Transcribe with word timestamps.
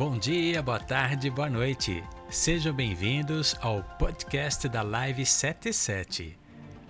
Bom 0.00 0.16
dia, 0.16 0.62
boa 0.62 0.80
tarde, 0.80 1.28
boa 1.28 1.50
noite. 1.50 2.02
Sejam 2.30 2.72
bem-vindos 2.72 3.54
ao 3.60 3.82
podcast 3.82 4.66
da 4.66 4.80
Live 4.80 5.26
77. 5.26 6.38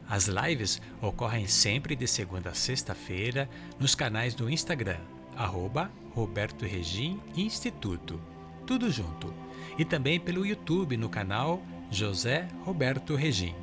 As 0.09 0.27
lives 0.27 0.81
ocorrem 1.03 1.49
sempre 1.49 1.97
de 1.97 2.07
segunda 2.07 2.51
a 2.51 2.55
sexta-feira 2.55 3.51
nos 3.81 3.97
canais 3.97 4.33
do 4.33 4.49
Instagram, 4.49 5.01
arroba 5.37 5.91
Roberto 6.15 6.65
Regim 6.65 7.21
Instituto. 7.37 8.21
Tudo 8.65 8.89
junto. 8.93 9.35
E 9.77 9.85
também 9.85 10.21
pelo 10.21 10.47
YouTube 10.47 10.97
no 10.97 11.09
canal 11.09 11.61
José 11.91 12.47
Roberto 12.65 13.17
Regim. 13.17 13.57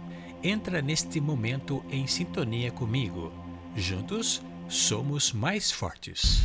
Entra 0.43 0.81
neste 0.81 1.21
momento 1.21 1.81
em 1.89 2.05
sintonia 2.05 2.69
comigo. 2.69 3.31
Juntos 3.77 4.41
somos 4.67 5.31
mais 5.31 5.71
fortes. 5.71 6.43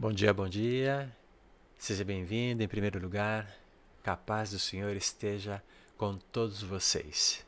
Bom 0.00 0.14
dia, 0.14 0.32
bom 0.32 0.48
dia. 0.48 1.14
Seja 1.76 2.06
bem-vindo. 2.06 2.62
Em 2.62 2.66
primeiro 2.66 2.98
lugar, 2.98 3.46
que 4.02 4.08
a 4.08 4.16
paz 4.16 4.50
do 4.50 4.58
Senhor 4.58 4.96
esteja 4.96 5.62
com 5.98 6.16
todos 6.16 6.62
vocês. 6.62 7.44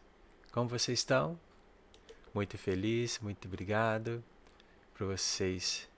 Como 0.53 0.69
vocês 0.69 0.99
estão? 0.99 1.41
Muito 2.35 2.59
feliz, 2.59 3.19
muito 3.21 3.49
obrigado 3.49 4.23
por 4.93 5.07
vocês 5.07 5.89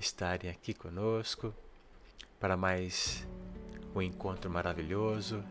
estarem 0.00 0.50
aqui 0.50 0.72
conosco 0.72 1.54
para 2.40 2.56
mais 2.56 3.28
um 3.94 4.00
encontro 4.00 4.50
maravilhoso, 4.50 5.44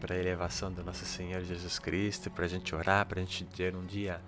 para 0.00 0.16
a 0.16 0.18
elevação 0.18 0.72
do 0.72 0.82
nosso 0.82 1.04
Senhor 1.04 1.44
Jesus 1.44 1.78
Cristo, 1.78 2.28
para 2.28 2.46
a 2.46 2.48
gente 2.48 2.74
orar, 2.74 3.06
para 3.06 3.20
a 3.20 3.24
gente 3.24 3.44
ter 3.44 3.76
um 3.76 3.86
dia 3.86 4.20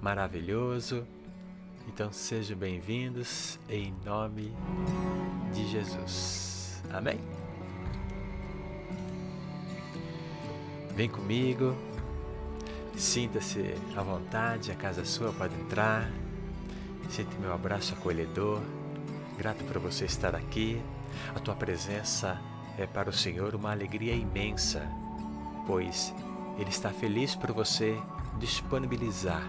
maravilhoso 0.00 1.06
então 1.88 2.12
sejam 2.12 2.56
bem-vindos 2.56 3.58
em 3.68 3.94
nome 4.04 4.52
de 5.52 5.68
Jesus. 5.68 6.82
Amém? 6.92 7.18
Vem 10.94 11.08
comigo, 11.08 11.74
sinta-se 12.96 13.74
à 13.96 14.02
vontade, 14.02 14.70
a 14.70 14.74
casa 14.74 15.04
sua 15.04 15.32
pode 15.32 15.54
entrar. 15.54 16.10
Sinta 17.08 17.36
meu 17.38 17.52
abraço 17.52 17.94
acolhedor. 17.94 18.60
Grato 19.36 19.64
por 19.64 19.78
você 19.78 20.04
estar 20.04 20.34
aqui. 20.34 20.80
A 21.34 21.40
tua 21.40 21.54
presença 21.54 22.40
é 22.78 22.86
para 22.86 23.10
o 23.10 23.12
Senhor 23.12 23.54
uma 23.54 23.70
alegria 23.70 24.14
imensa, 24.14 24.86
pois 25.66 26.14
Ele 26.58 26.70
está 26.70 26.90
feliz 26.90 27.34
por 27.34 27.52
você 27.52 27.98
disponibilizar 28.38 29.42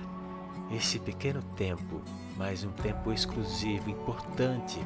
esse 0.72 1.00
pequeno 1.00 1.42
tempo 1.56 2.02
mas 2.38 2.64
um 2.64 2.72
tempo 2.72 3.12
exclusivo, 3.12 3.89
importante, 3.89 4.80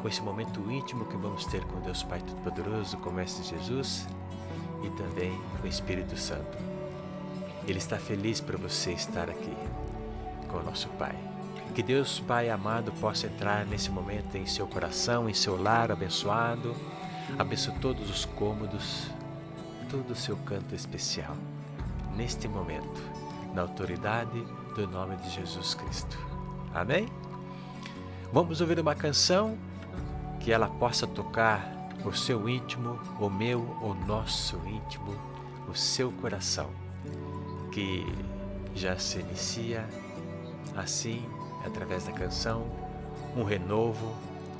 com 0.00 0.08
esse 0.08 0.22
momento 0.22 0.60
íntimo 0.70 1.06
que 1.06 1.16
vamos 1.16 1.44
ter 1.46 1.64
com 1.64 1.80
Deus 1.80 2.02
Pai 2.02 2.20
Todo-Poderoso, 2.20 2.96
com 2.98 3.10
o 3.10 3.12
Mestre 3.12 3.44
Jesus 3.44 4.06
e 4.82 4.90
também 4.90 5.38
com 5.60 5.66
o 5.66 5.70
Espírito 5.70 6.16
Santo. 6.16 6.56
Ele 7.66 7.78
está 7.78 7.98
feliz 7.98 8.40
por 8.40 8.56
você 8.56 8.92
estar 8.92 9.28
aqui 9.28 9.56
com 10.48 10.58
o 10.58 10.62
nosso 10.62 10.88
Pai. 10.90 11.16
Que 11.74 11.82
Deus 11.82 12.20
Pai 12.20 12.48
amado 12.48 12.92
possa 12.92 13.26
entrar 13.26 13.66
nesse 13.66 13.90
momento 13.90 14.36
em 14.36 14.46
seu 14.46 14.66
coração, 14.66 15.28
em 15.28 15.34
seu 15.34 15.60
lar 15.60 15.90
abençoado. 15.90 16.74
Abençoe 17.38 17.74
todos 17.80 18.08
os 18.08 18.24
cômodos, 18.24 19.10
todo 19.90 20.12
o 20.12 20.16
seu 20.16 20.36
canto 20.38 20.74
especial. 20.74 21.36
Neste 22.14 22.48
momento, 22.48 23.02
na 23.52 23.62
autoridade 23.62 24.40
do 24.74 24.86
nome 24.86 25.16
de 25.16 25.30
Jesus 25.30 25.74
Cristo. 25.74 26.35
Amém? 26.76 27.08
Vamos 28.30 28.60
ouvir 28.60 28.78
uma 28.78 28.94
canção 28.94 29.56
que 30.38 30.52
ela 30.52 30.68
possa 30.68 31.06
tocar 31.06 31.72
o 32.04 32.12
seu 32.12 32.46
íntimo, 32.46 33.00
o 33.18 33.30
meu, 33.30 33.60
o 33.80 33.94
nosso 34.06 34.60
íntimo, 34.66 35.14
o 35.70 35.74
seu 35.74 36.12
coração, 36.12 36.68
que 37.72 38.04
já 38.74 38.98
se 38.98 39.20
inicia 39.20 39.88
assim, 40.76 41.24
através 41.64 42.04
da 42.04 42.12
canção, 42.12 42.66
um 43.34 43.42
renovo 43.42 44.14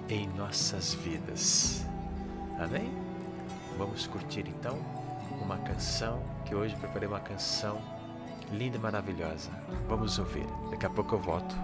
em 0.09 0.27
nossas 0.29 0.95
vidas. 0.95 1.85
Amém? 2.59 2.91
Vamos 3.77 4.07
curtir 4.07 4.47
então 4.49 4.79
uma 5.43 5.59
canção 5.59 6.23
que 6.47 6.55
hoje 6.55 6.75
preparei 6.77 7.09
uma 7.09 7.21
canção 7.21 7.79
linda 8.51 8.79
e 8.79 8.81
maravilhosa. 8.81 9.51
Vamos 9.87 10.19
ouvir. 10.19 10.47
Daqui 10.71 10.87
a 10.87 10.91
pouco 10.91 11.15
eu 11.15 11.19
volto 11.19 11.55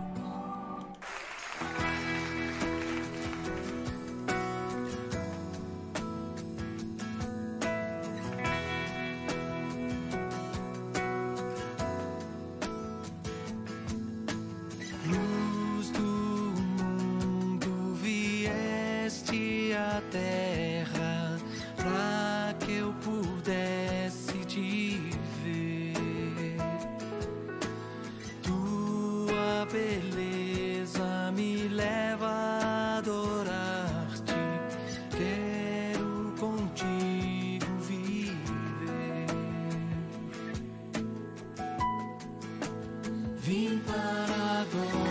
Vim 43.52 43.78
para 43.80 44.64
prostrar-me, 44.70 45.01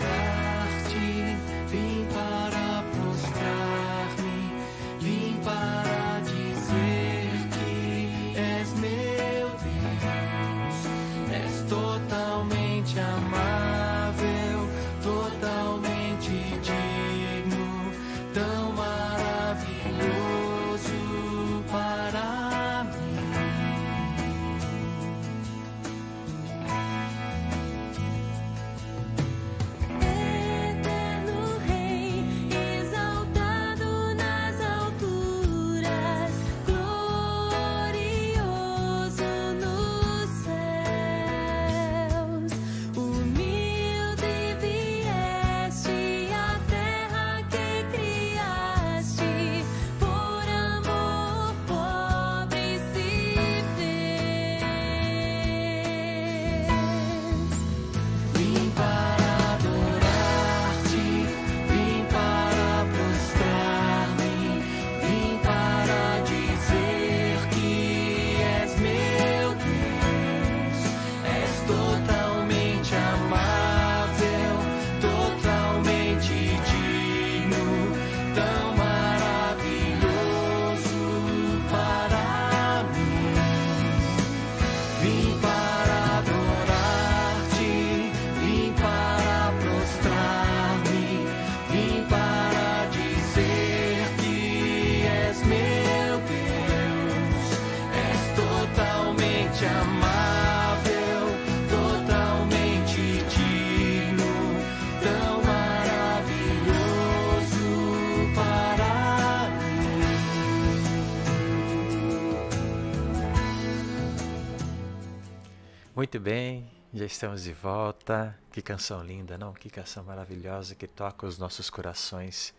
Muito 116.12 116.24
bem, 116.24 116.70
já 116.92 117.06
estamos 117.06 117.44
de 117.44 117.54
volta. 117.54 118.38
Que 118.52 118.60
canção 118.60 119.02
linda, 119.02 119.38
não? 119.38 119.54
Que 119.54 119.70
canção 119.70 120.04
maravilhosa 120.04 120.74
que 120.74 120.86
toca 120.86 121.26
os 121.26 121.38
nossos 121.38 121.70
corações 121.70 122.52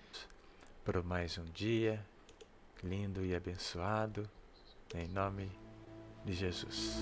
por 0.83 1.03
mais 1.03 1.37
um 1.37 1.45
dia 1.53 2.03
lindo 2.83 3.23
e 3.23 3.35
abençoado, 3.35 4.27
em 4.95 5.07
nome 5.07 5.51
de 6.25 6.33
Jesus. 6.33 6.97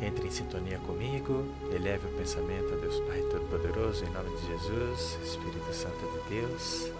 Entre 0.00 0.28
em 0.28 0.30
sintonia 0.30 0.78
comigo, 0.78 1.44
eleve 1.74 2.06
o 2.06 2.16
pensamento 2.16 2.72
a 2.72 2.76
Deus 2.76 3.00
Pai 3.00 3.20
Todo-Poderoso, 3.32 4.04
em 4.04 4.10
nome 4.10 4.30
de 4.36 4.46
Jesus, 4.46 5.18
Espírito 5.24 5.74
Santo 5.74 5.98
de 5.98 6.36
Deus. 6.36 6.92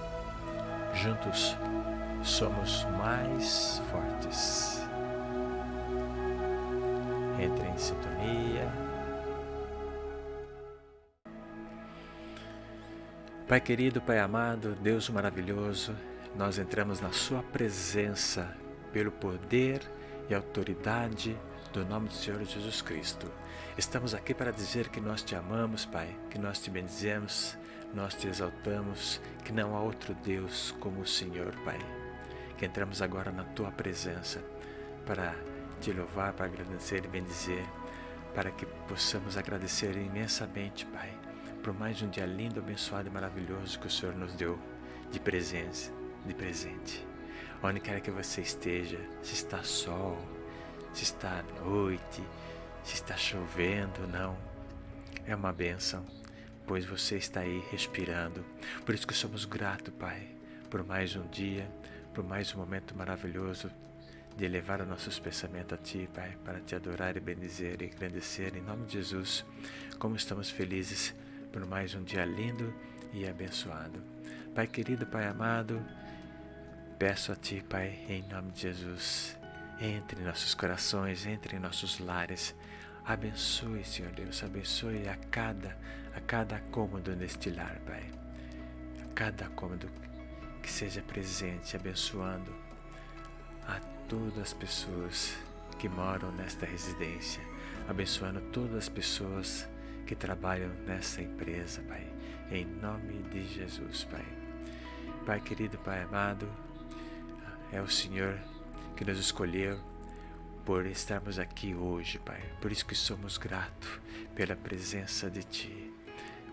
Juntos 0.95 1.55
somos 2.23 2.85
mais 2.99 3.81
fortes. 3.91 4.82
Entre 7.41 7.69
em 7.69 7.79
sintonia. 7.79 8.88
Pai 13.47 13.61
querido, 13.61 14.00
Pai 14.00 14.19
amado, 14.19 14.75
Deus 14.82 15.09
maravilhoso, 15.09 15.97
nós 16.37 16.59
entramos 16.59 17.00
na 17.00 17.12
Sua 17.12 17.43
presença 17.43 18.55
pelo 18.93 19.11
poder 19.11 19.81
e 20.29 20.35
autoridade 20.35 21.35
do 21.73 21.85
nome 21.85 22.09
do 22.09 22.14
Senhor 22.14 22.44
Jesus 22.44 22.82
Cristo. 22.82 23.31
Estamos 23.76 24.14
aqui 24.14 24.35
para 24.35 24.50
dizer 24.50 24.88
que 24.88 25.00
nós 25.00 25.23
te 25.23 25.35
amamos, 25.35 25.87
Pai, 25.87 26.14
que 26.29 26.38
nós 26.38 26.59
te 26.59 26.71
bendizemos, 26.71 27.56
nós 27.94 28.14
te 28.14 28.29
exaltamos, 28.29 29.21
que 29.44 29.53
não 29.53 29.75
há 29.75 29.81
outro 29.81 30.14
Deus 30.14 30.75
como 30.81 31.00
o 31.00 31.06
Senhor, 31.06 31.55
Pai. 31.64 31.79
Que 32.59 32.67
entramos 32.67 33.01
agora 33.01 33.33
na 33.33 33.45
Tua 33.45 33.71
presença 33.71 34.43
para 35.07 35.35
te 35.81 35.93
louvar, 35.93 36.35
para 36.35 36.47
agradecer 36.47 37.05
e 37.05 37.09
bendizer, 37.09 37.65
para 38.35 38.51
que 38.51 38.67
possamos 38.87 39.39
agradecer 39.39 39.97
imensamente, 39.97 40.85
Pai 40.87 41.17
por 41.63 41.75
mais 41.75 42.01
um 42.01 42.09
dia 42.09 42.25
lindo, 42.25 42.61
abençoado 42.61 43.09
e 43.09 43.11
maravilhoso 43.11 43.79
que 43.79 43.87
o 43.87 43.91
Senhor 43.91 44.15
nos 44.15 44.35
deu 44.35 44.59
de 45.11 45.21
presença, 45.21 45.93
de 46.25 46.33
presente. 46.33 47.07
Onde 47.63 47.81
quer 47.81 48.01
que 48.01 48.11
você 48.11 48.41
esteja, 48.41 48.99
se 49.23 49.35
está 49.35 49.63
sol, 49.63 50.17
se 50.95 51.03
está 51.03 51.45
noite, 51.63 52.23
se 52.83 52.95
está 52.95 53.17
chovendo, 53.17 54.07
não, 54.07 54.35
é 55.27 55.35
uma 55.35 55.53
bênção, 55.53 56.07
pois 56.67 56.87
você 56.87 57.17
está 57.17 57.41
aí 57.41 57.63
respirando. 57.71 58.45
Por 58.87 58.95
isso 58.95 59.07
que 59.07 59.15
somos 59.15 59.45
gratos, 59.45 59.93
Pai, 59.99 60.29
por 60.71 60.85
mais 60.85 61.17
um 61.17 61.27
dia, 61.29 61.71
por 62.19 62.25
mais 62.25 62.53
um 62.53 62.59
momento 62.59 62.97
maravilhoso 62.97 63.70
de 64.37 64.44
elevar 64.44 64.81
os 64.81 64.88
nossos 64.88 65.20
pensamentos 65.20 65.79
a 65.79 65.81
Ti, 65.81 66.11
Pai, 66.12 66.37
para 66.44 66.59
Te 66.59 66.75
adorar 66.75 67.17
e 67.17 67.20
bendizer 67.20 67.81
e 67.81 67.85
agradecer 67.85 68.56
em 68.56 68.61
nome 68.61 68.87
de 68.87 68.94
Jesus. 68.94 69.47
Como 70.00 70.17
estamos 70.17 70.50
felizes 70.50 71.15
por 71.53 71.65
mais 71.65 71.94
um 71.94 72.03
dia 72.03 72.25
lindo 72.25 72.75
e 73.12 73.25
abençoado. 73.25 74.03
Pai 74.53 74.67
querido, 74.67 75.06
Pai 75.06 75.29
amado, 75.29 75.81
peço 76.99 77.31
a 77.31 77.37
Ti, 77.37 77.65
Pai, 77.70 78.00
em 78.09 78.25
nome 78.25 78.50
de 78.50 78.62
Jesus, 78.62 79.38
entre 79.81 80.21
em 80.21 80.25
nossos 80.25 80.56
corações, 80.56 81.25
entre 81.25 81.55
em 81.55 81.61
nossos 81.61 82.00
lares. 82.00 82.53
Abençoe, 83.05 83.85
Senhor 83.85 84.11
Deus, 84.11 84.43
abençoe 84.43 85.09
a 85.09 85.14
cada, 85.31 85.79
a 86.17 86.21
cada 86.21 86.59
cômodo 86.73 87.14
neste 87.14 87.49
lar, 87.49 87.79
Pai. 87.87 88.11
A 89.05 89.14
cada 89.14 89.49
cômodo 89.50 89.88
que 90.59 90.71
seja 90.71 91.03
presente, 91.03 91.77
abençoando 91.77 92.55
a 93.67 93.81
todas 94.09 94.39
as 94.39 94.53
pessoas 94.53 95.37
que 95.79 95.89
moram 95.89 96.33
nesta 96.33 96.67
residência, 96.67 97.43
abençoando 97.89 98.41
todas 98.53 98.77
as 98.77 98.89
pessoas 98.89 99.69
que 100.07 100.15
trabalham 100.15 100.71
nessa 100.87 101.23
empresa, 101.23 101.83
Pai. 101.83 102.07
Em 102.51 102.65
nome 102.65 103.23
de 103.25 103.47
Jesus, 103.47 104.05
Pai. 104.05 104.25
Pai 105.27 105.41
querido, 105.41 105.79
Pai 105.79 106.03
amado, 106.03 106.49
é 107.71 107.81
o 107.81 107.89
Senhor 107.89 108.39
que 108.97 109.05
nos 109.05 109.19
escolheu 109.19 109.79
por 110.65 110.87
estarmos 110.87 111.39
aqui 111.39 111.75
hoje, 111.75 112.19
Pai. 112.19 112.43
Por 112.61 112.73
isso 112.73 112.85
que 112.85 112.95
somos 112.95 113.39
gratos 113.39 114.01
pela 114.35 114.57
presença 114.57 115.31
de 115.31 115.43
Ti. 115.43 115.88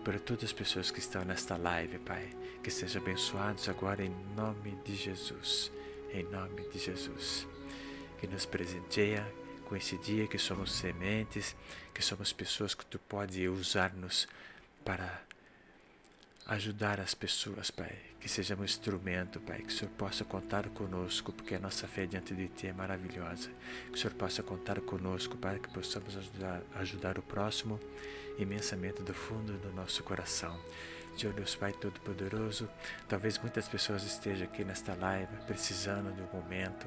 Por 0.06 0.20
todas 0.20 0.44
as 0.44 0.52
pessoas 0.52 0.92
que 0.92 1.00
estão 1.00 1.24
nesta 1.24 1.56
live, 1.56 1.98
Pai. 1.98 2.30
Que 2.62 2.70
sejam 2.70 3.02
abençoados 3.02 3.68
agora 3.68 4.04
em 4.04 4.14
nome 4.36 4.78
de 4.84 4.94
Jesus. 4.94 5.72
Em 6.12 6.22
nome 6.22 6.62
de 6.68 6.78
Jesus. 6.78 7.44
Que 8.20 8.28
nos 8.28 8.46
presenteia 8.46 9.26
com 9.64 9.74
esse 9.74 9.98
dia 9.98 10.28
que 10.28 10.38
somos 10.38 10.70
sementes, 10.70 11.56
que 11.92 12.00
somos 12.00 12.32
pessoas 12.32 12.72
que 12.72 12.86
tu 12.86 13.00
pode 13.00 13.48
usar-nos 13.48 14.28
para 14.84 15.22
ajudar 16.46 17.00
as 17.00 17.14
pessoas, 17.14 17.70
Pai. 17.70 17.92
Que 18.20 18.28
sejamos 18.28 18.62
um 18.62 18.64
instrumento, 18.64 19.40
Pai. 19.40 19.58
Que 19.58 19.68
o 19.68 19.70
Senhor 19.70 19.90
possa 19.92 20.24
contar 20.24 20.68
conosco, 20.70 21.32
porque 21.32 21.54
a 21.54 21.58
nossa 21.58 21.86
fé 21.86 22.06
diante 22.06 22.34
de 22.34 22.48
Ti 22.48 22.68
é 22.68 22.72
maravilhosa. 22.72 23.50
Que 23.88 23.94
o 23.94 23.98
Senhor 23.98 24.14
possa 24.14 24.42
contar 24.42 24.80
conosco, 24.80 25.36
Pai, 25.36 25.58
que 25.58 25.68
possamos 25.68 26.16
ajudar, 26.16 26.62
ajudar 26.76 27.18
o 27.18 27.22
próximo 27.22 27.80
imensamente 28.38 29.02
do 29.02 29.14
fundo 29.14 29.54
do 29.58 29.72
nosso 29.72 30.02
coração. 30.02 30.58
Senhor 31.16 31.32
Deus 31.32 31.54
Pai 31.54 31.72
Todo-Poderoso, 31.72 32.68
talvez 33.08 33.38
muitas 33.38 33.66
pessoas 33.66 34.04
estejam 34.04 34.46
aqui 34.46 34.62
nesta 34.64 34.94
live 34.94 35.34
precisando 35.46 36.14
de 36.14 36.20
um 36.20 36.26
momento 36.26 36.86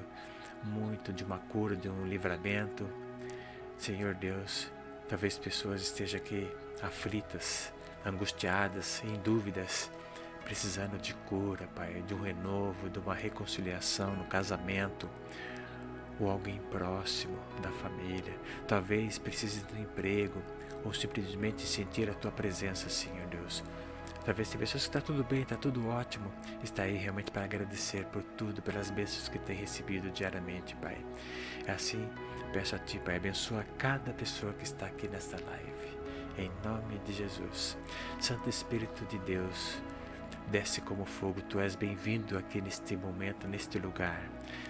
muito 0.63 1.11
de 1.11 1.23
uma 1.23 1.39
cura, 1.39 1.75
de 1.75 1.89
um 1.89 2.05
livramento. 2.05 2.87
Senhor 3.75 4.13
Deus, 4.13 4.69
talvez 5.07 5.37
pessoas 5.37 5.81
estejam 5.81 6.19
aqui 6.19 6.47
aflitas, 6.83 7.73
angustiadas, 8.05 9.03
em 9.03 9.19
dúvidas, 9.19 9.91
precisando 10.43 10.97
de 10.97 11.13
cura, 11.13 11.67
Pai, 11.75 12.03
de 12.07 12.13
um 12.13 12.21
renovo, 12.21 12.89
de 12.89 12.99
uma 12.99 13.13
reconciliação 13.13 14.15
no 14.15 14.25
casamento, 14.25 15.09
ou 16.19 16.29
alguém 16.29 16.59
próximo 16.69 17.37
da 17.61 17.69
família. 17.69 18.33
Talvez 18.67 19.17
precise 19.17 19.61
de 19.61 19.75
um 19.75 19.81
emprego, 19.81 20.41
ou 20.83 20.93
simplesmente 20.93 21.61
sentir 21.67 22.09
a 22.09 22.13
Tua 22.13 22.31
presença, 22.31 22.89
Senhor 22.89 23.27
Deus. 23.27 23.63
Talvez 24.25 24.49
tem 24.49 24.59
pessoas 24.59 24.83
que 24.83 24.89
está 24.89 25.01
tudo 25.01 25.23
bem, 25.23 25.41
está 25.41 25.55
tudo 25.55 25.87
ótimo, 25.87 26.31
está 26.63 26.83
aí 26.83 26.95
realmente 26.95 27.31
para 27.31 27.45
agradecer 27.45 28.05
por 28.05 28.21
tudo, 28.21 28.61
pelas 28.61 28.89
bênçãos 28.89 29.29
que 29.29 29.39
tem 29.39 29.55
recebido 29.55 30.11
diariamente, 30.11 30.75
Pai. 30.75 30.97
É 31.65 31.71
assim, 31.71 32.07
peço 32.51 32.75
a 32.75 32.79
Ti, 32.79 32.99
Pai, 32.99 33.15
abençoa 33.15 33.65
cada 33.77 34.13
pessoa 34.13 34.53
que 34.53 34.63
está 34.63 34.85
aqui 34.85 35.07
nesta 35.07 35.37
live, 35.43 35.98
em 36.37 36.51
nome 36.63 36.99
de 37.05 37.13
Jesus. 37.13 37.77
Santo 38.19 38.49
Espírito 38.49 39.05
de 39.05 39.17
Deus, 39.19 39.81
desce 40.49 40.81
como 40.81 41.05
fogo, 41.05 41.41
Tu 41.41 41.59
és 41.59 41.75
bem-vindo 41.75 42.37
aqui 42.37 42.61
neste 42.61 42.95
momento, 42.95 43.47
neste 43.47 43.79
lugar. 43.79 44.21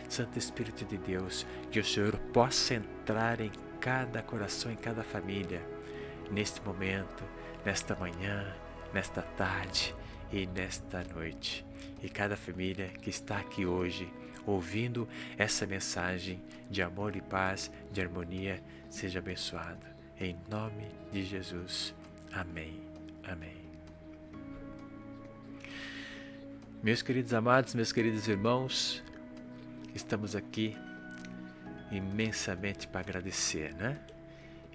Santo 0.07 0.37
Espírito 0.37 0.85
de 0.85 0.97
Deus, 0.97 1.45
que 1.71 1.79
o 1.79 1.85
Senhor 1.85 2.17
possa 2.33 2.75
entrar 2.75 3.39
em 3.39 3.51
cada 3.79 4.21
coração, 4.21 4.71
em 4.71 4.75
cada 4.75 5.03
família, 5.03 5.61
neste 6.31 6.61
momento, 6.61 7.23
nesta 7.65 7.95
manhã, 7.95 8.55
nesta 8.93 9.21
tarde 9.21 9.95
e 10.31 10.45
nesta 10.47 11.03
noite. 11.13 11.65
E 12.01 12.09
cada 12.09 12.35
família 12.35 12.89
que 12.89 13.09
está 13.09 13.37
aqui 13.37 13.65
hoje 13.65 14.11
ouvindo 14.45 15.07
essa 15.37 15.65
mensagem 15.65 16.41
de 16.69 16.81
amor 16.81 17.15
e 17.15 17.21
paz, 17.21 17.71
de 17.91 18.01
harmonia, 18.01 18.61
seja 18.89 19.19
abençoada. 19.19 19.88
Em 20.21 20.35
nome 20.51 20.85
de 21.13 21.23
Jesus. 21.23 21.95
Amém. 22.33 22.81
Amém. 23.23 23.55
Meus 26.83 27.01
queridos 27.01 27.33
amados, 27.33 27.73
meus 27.73 27.93
queridos 27.93 28.27
irmãos, 28.27 29.01
estamos 29.95 30.35
aqui 30.35 30.75
imensamente 31.89 32.85
para 32.85 32.99
agradecer, 32.99 33.73
né? 33.75 33.97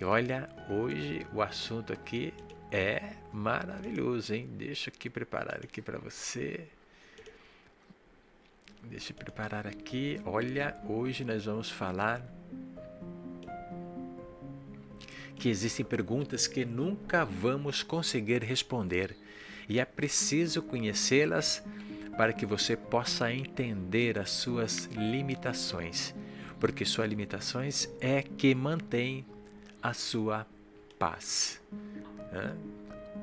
E 0.00 0.04
olha, 0.04 0.48
hoje 0.70 1.26
o 1.30 1.42
assunto 1.42 1.92
aqui 1.92 2.32
é 2.72 3.12
maravilhoso, 3.30 4.32
hein? 4.32 4.48
Deixa 4.56 4.88
aqui 4.88 5.10
preparar 5.10 5.60
aqui 5.62 5.82
para 5.82 5.98
você. 5.98 6.66
Deixa 8.84 9.12
eu 9.12 9.16
preparar 9.16 9.66
aqui. 9.66 10.18
Olha, 10.24 10.74
hoje 10.88 11.22
nós 11.22 11.44
vamos 11.44 11.70
falar 11.70 12.22
que 15.36 15.48
existem 15.48 15.84
perguntas 15.84 16.46
que 16.46 16.64
nunca 16.64 17.24
vamos 17.24 17.82
conseguir 17.82 18.42
responder. 18.42 19.16
E 19.68 19.80
é 19.80 19.84
preciso 19.84 20.62
conhecê-las 20.62 21.62
para 22.16 22.32
que 22.32 22.46
você 22.46 22.76
possa 22.76 23.32
entender 23.32 24.18
as 24.18 24.30
suas 24.30 24.86
limitações, 24.86 26.14
porque 26.60 26.84
suas 26.84 27.08
limitações 27.08 27.88
é 28.00 28.22
que 28.22 28.54
mantém 28.54 29.26
a 29.82 29.92
sua 29.92 30.46
paz. 30.98 31.60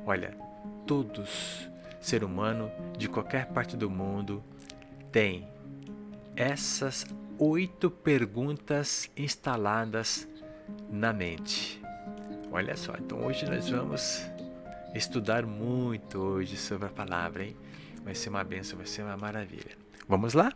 Olha, 0.06 0.38
todos 0.86 1.70
ser 2.02 2.24
humano 2.24 2.72
de 2.98 3.08
qualquer 3.08 3.48
parte 3.48 3.78
do 3.78 3.90
mundo 3.90 4.44
tem 5.12 5.48
essas 6.36 7.06
oito 7.38 7.90
perguntas 7.90 9.10
instaladas 9.16 10.28
na 10.90 11.14
mente. 11.14 11.81
Olha 12.54 12.76
só, 12.76 12.94
então 13.00 13.26
hoje 13.26 13.46
nós 13.46 13.70
vamos 13.70 14.26
estudar 14.94 15.46
muito 15.46 16.20
hoje 16.20 16.58
sobre 16.58 16.86
a 16.86 16.92
palavra, 16.92 17.46
hein? 17.46 17.56
Vai 18.04 18.14
ser 18.14 18.28
uma 18.28 18.44
benção, 18.44 18.78
vai 18.78 18.86
ser 18.86 19.04
uma 19.04 19.16
maravilha. 19.16 19.78
Vamos 20.06 20.34
lá? 20.34 20.52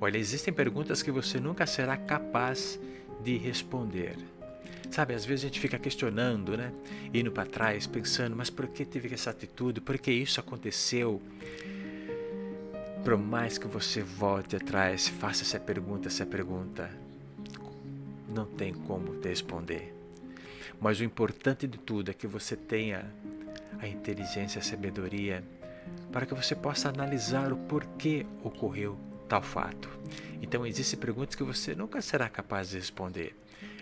Olha, 0.00 0.18
existem 0.18 0.52
perguntas 0.52 1.00
que 1.00 1.12
você 1.12 1.38
nunca 1.38 1.64
será 1.64 1.96
capaz 1.96 2.76
de 3.22 3.36
responder. 3.36 4.16
Sabe, 4.90 5.14
às 5.14 5.24
vezes 5.24 5.44
a 5.44 5.46
gente 5.46 5.60
fica 5.60 5.78
questionando, 5.78 6.56
né? 6.56 6.72
Indo 7.14 7.30
para 7.30 7.48
trás, 7.48 7.86
pensando, 7.86 8.34
mas 8.34 8.50
por 8.50 8.66
que 8.66 8.84
teve 8.84 9.14
essa 9.14 9.30
atitude? 9.30 9.80
Por 9.80 9.98
que 9.98 10.10
isso 10.10 10.40
aconteceu? 10.40 11.22
Por 13.04 13.16
mais 13.16 13.58
que 13.58 13.68
você 13.68 14.02
volte 14.02 14.56
atrás, 14.56 15.06
faça 15.06 15.44
essa 15.44 15.60
pergunta, 15.60 16.08
essa 16.08 16.26
pergunta, 16.26 16.90
não 18.28 18.44
tem 18.44 18.74
como 18.74 19.20
responder. 19.20 20.01
Mas 20.82 20.98
o 20.98 21.04
importante 21.04 21.68
de 21.68 21.78
tudo 21.78 22.10
é 22.10 22.14
que 22.14 22.26
você 22.26 22.56
tenha 22.56 23.08
a 23.78 23.86
inteligência, 23.86 24.58
a 24.58 24.62
sabedoria, 24.62 25.44
para 26.10 26.26
que 26.26 26.34
você 26.34 26.56
possa 26.56 26.88
analisar 26.88 27.52
o 27.52 27.56
porquê 27.56 28.26
ocorreu 28.42 28.98
tal 29.28 29.40
fato. 29.40 29.88
Então, 30.42 30.66
existem 30.66 30.98
perguntas 30.98 31.36
que 31.36 31.44
você 31.44 31.72
nunca 31.72 32.02
será 32.02 32.28
capaz 32.28 32.70
de 32.70 32.78
responder. 32.78 33.32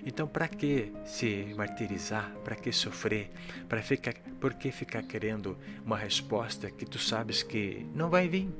Então, 0.04 0.28
para 0.28 0.46
que 0.46 0.92
se 1.06 1.54
martirizar? 1.56 2.30
Para 2.44 2.54
que 2.54 2.70
sofrer? 2.70 3.30
Para 3.66 3.80
ficar, 3.80 4.12
por 4.38 4.52
que 4.52 4.70
ficar 4.70 5.02
querendo 5.02 5.56
uma 5.84 5.96
resposta 5.96 6.70
que 6.70 6.84
tu 6.84 6.98
sabes 6.98 7.42
que 7.42 7.86
não 7.94 8.10
vai 8.10 8.28
vir? 8.28 8.50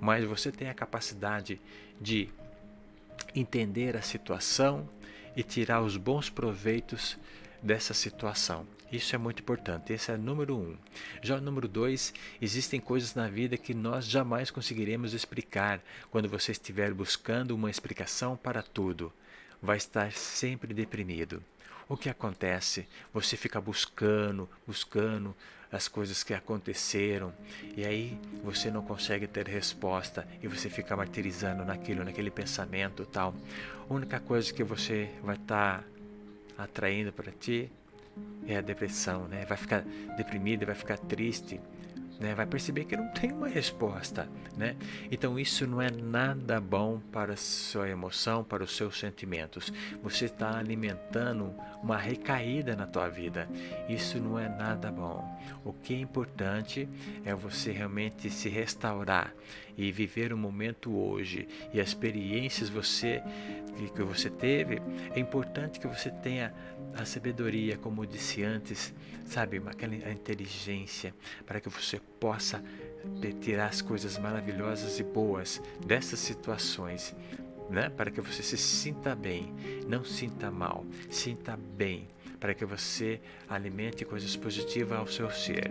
Mas 0.00 0.24
você 0.24 0.52
tem 0.52 0.68
a 0.68 0.74
capacidade 0.74 1.60
de 2.00 2.28
entender 3.34 3.96
a 3.96 4.02
situação 4.02 4.88
e 5.36 5.42
tirar 5.42 5.82
os 5.82 5.96
bons 5.96 6.30
proveitos 6.30 7.18
dessa 7.62 7.94
situação. 7.94 8.66
Isso 8.92 9.14
é 9.14 9.18
muito 9.18 9.40
importante. 9.40 9.92
Esse 9.92 10.12
é 10.12 10.16
número 10.16 10.56
um. 10.56 10.76
Já 11.22 11.36
o 11.36 11.40
número 11.40 11.66
dois, 11.66 12.12
existem 12.40 12.78
coisas 12.78 13.14
na 13.14 13.26
vida 13.26 13.56
que 13.56 13.72
nós 13.72 14.04
jamais 14.04 14.50
conseguiremos 14.50 15.14
explicar 15.14 15.80
quando 16.10 16.28
você 16.28 16.52
estiver 16.52 16.92
buscando 16.92 17.54
uma 17.54 17.70
explicação 17.70 18.36
para 18.36 18.62
tudo. 18.62 19.10
Vai 19.62 19.78
estar 19.78 20.12
sempre 20.12 20.74
deprimido. 20.74 21.42
O 21.88 21.96
que 21.96 22.10
acontece? 22.10 22.86
Você 23.14 23.36
fica 23.36 23.60
buscando, 23.60 24.48
buscando 24.66 25.34
as 25.70 25.88
coisas 25.88 26.22
que 26.22 26.34
aconteceram 26.34 27.32
e 27.74 27.84
aí 27.84 28.18
você 28.44 28.70
não 28.70 28.82
consegue 28.82 29.26
ter 29.26 29.48
resposta 29.48 30.28
e 30.42 30.46
você 30.46 30.68
fica 30.68 30.94
martirizando 30.94 31.64
naquilo, 31.64 32.04
naquele 32.04 32.30
pensamento 32.30 33.06
tal. 33.06 33.34
A 33.88 33.94
única 33.94 34.20
coisa 34.20 34.52
que 34.52 34.62
você 34.62 35.10
vai 35.22 35.36
estar 35.36 35.80
tá 35.80 35.84
atraindo 36.56 37.12
para 37.12 37.30
ti 37.32 37.70
é 38.46 38.56
a 38.56 38.60
depressão, 38.60 39.26
né? 39.28 39.44
Vai 39.46 39.56
ficar 39.56 39.82
deprimido, 40.16 40.66
vai 40.66 40.74
ficar 40.74 40.98
triste, 40.98 41.60
né? 42.20 42.34
Vai 42.34 42.46
perceber 42.46 42.84
que 42.84 42.96
não 42.96 43.08
tem 43.08 43.32
uma 43.32 43.48
resposta, 43.48 44.28
né? 44.56 44.76
Então 45.10 45.38
isso 45.38 45.66
não 45.66 45.80
é 45.80 45.90
nada 45.90 46.60
bom 46.60 47.00
para 47.10 47.32
a 47.32 47.36
sua 47.36 47.88
emoção, 47.88 48.44
para 48.44 48.62
os 48.62 48.76
seus 48.76 48.98
sentimentos. 48.98 49.72
Você 50.02 50.26
está 50.26 50.58
alimentando 50.58 51.54
uma 51.82 51.96
recaída 51.96 52.76
na 52.76 52.86
tua 52.86 53.08
vida. 53.08 53.48
Isso 53.88 54.18
não 54.18 54.38
é 54.38 54.48
nada 54.48 54.90
bom. 54.90 55.24
O 55.64 55.72
que 55.72 55.94
é 55.94 55.98
importante 55.98 56.88
é 57.24 57.34
você 57.34 57.72
realmente 57.72 58.30
se 58.30 58.48
restaurar 58.48 59.34
e 59.76 59.90
viver 59.90 60.32
o 60.32 60.36
momento 60.36 60.94
hoje 60.96 61.48
e 61.72 61.80
as 61.80 61.88
experiências 61.88 62.68
você 62.68 63.22
que 63.94 64.02
você 64.02 64.30
teve. 64.30 64.80
É 65.14 65.18
importante 65.18 65.80
que 65.80 65.86
você 65.86 66.10
tenha 66.10 66.54
a 66.94 67.04
sabedoria, 67.04 67.76
como 67.76 68.06
disse 68.06 68.42
antes, 68.42 68.94
sabe, 69.24 69.62
aquela 69.66 69.94
inteligência 70.10 71.14
para 71.46 71.60
que 71.60 71.68
você 71.68 72.00
possa 72.20 72.62
tirar 73.40 73.66
as 73.66 73.82
coisas 73.82 74.18
maravilhosas 74.18 75.00
e 75.00 75.02
boas 75.02 75.60
dessas 75.84 76.20
situações, 76.20 77.14
né? 77.70 77.88
Para 77.88 78.10
que 78.10 78.20
você 78.20 78.42
se 78.42 78.58
sinta 78.58 79.14
bem, 79.14 79.52
não 79.88 80.04
sinta 80.04 80.50
mal, 80.50 80.84
sinta 81.10 81.56
bem 81.56 82.08
para 82.42 82.54
que 82.54 82.64
você 82.64 83.20
alimente 83.48 84.04
coisas 84.04 84.34
positivas 84.34 84.98
ao 84.98 85.06
seu 85.06 85.30
ser. 85.30 85.70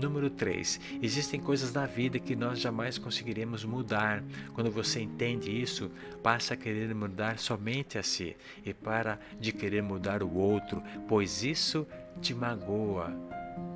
Número 0.00 0.30
3. 0.30 0.80
Existem 1.02 1.40
coisas 1.40 1.72
na 1.72 1.84
vida 1.84 2.20
que 2.20 2.36
nós 2.36 2.60
jamais 2.60 2.96
conseguiremos 2.96 3.64
mudar. 3.64 4.22
Quando 4.54 4.70
você 4.70 5.00
entende 5.00 5.50
isso, 5.50 5.90
passa 6.22 6.54
a 6.54 6.56
querer 6.56 6.94
mudar 6.94 7.40
somente 7.40 7.98
a 7.98 8.04
si 8.04 8.36
e 8.64 8.72
para 8.72 9.18
de 9.40 9.50
querer 9.50 9.82
mudar 9.82 10.22
o 10.22 10.32
outro, 10.32 10.80
pois 11.08 11.42
isso 11.42 11.84
te 12.20 12.32
magoa. 12.32 13.12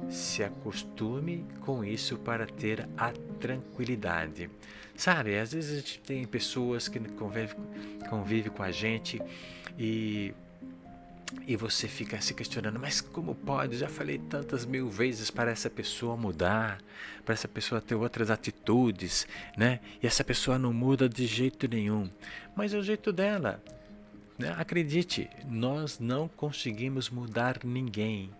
Se 0.08 0.44
acostume 0.44 1.44
com 1.62 1.84
isso 1.84 2.16
para 2.16 2.46
ter 2.46 2.88
a 2.96 3.10
tranquilidade. 3.40 4.48
Sabe, 4.94 5.36
às 5.36 5.52
vezes 5.52 5.72
a 5.72 5.76
gente 5.80 5.98
tem 5.98 6.24
pessoas 6.24 6.86
que 6.86 7.00
convivem 7.00 7.56
convive 8.08 8.50
com 8.50 8.62
a 8.62 8.70
gente 8.70 9.20
e 9.76 10.32
e 11.46 11.56
você 11.56 11.88
fica 11.88 12.20
se 12.20 12.34
questionando, 12.34 12.78
mas 12.78 13.00
como 13.00 13.34
pode? 13.34 13.76
Já 13.76 13.88
falei 13.88 14.18
tantas 14.18 14.64
mil 14.64 14.88
vezes 14.88 15.30
para 15.30 15.50
essa 15.50 15.68
pessoa 15.68 16.16
mudar, 16.16 16.80
para 17.24 17.34
essa 17.34 17.48
pessoa 17.48 17.80
ter 17.80 17.94
outras 17.94 18.30
atitudes, 18.30 19.26
né? 19.56 19.80
E 20.02 20.06
essa 20.06 20.22
pessoa 20.22 20.58
não 20.58 20.72
muda 20.72 21.08
de 21.08 21.26
jeito 21.26 21.66
nenhum. 21.68 22.08
Mas 22.54 22.72
é 22.72 22.78
o 22.78 22.82
jeito 22.82 23.12
dela. 23.12 23.62
Né? 24.38 24.54
Acredite, 24.56 25.28
nós 25.46 25.98
não 25.98 26.28
conseguimos 26.28 27.10
mudar 27.10 27.60
ninguém. 27.64 28.30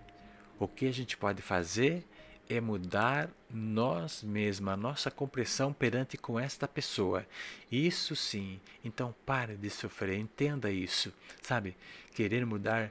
O 0.58 0.68
que 0.68 0.86
a 0.86 0.92
gente 0.92 1.16
pode 1.16 1.42
fazer 1.42 2.06
é 2.48 2.60
mudar 2.60 3.30
nós 3.50 4.22
mesmos, 4.22 4.72
a 4.72 4.76
nossa 4.76 5.10
compreensão 5.10 5.72
perante 5.72 6.16
com 6.16 6.38
esta 6.38 6.66
pessoa. 6.66 7.26
Isso 7.70 8.14
sim. 8.14 8.60
Então 8.84 9.14
pare 9.24 9.56
de 9.56 9.70
sofrer, 9.70 10.18
entenda 10.18 10.70
isso. 10.70 11.12
Sabe? 11.42 11.76
Querer 12.14 12.44
mudar 12.46 12.90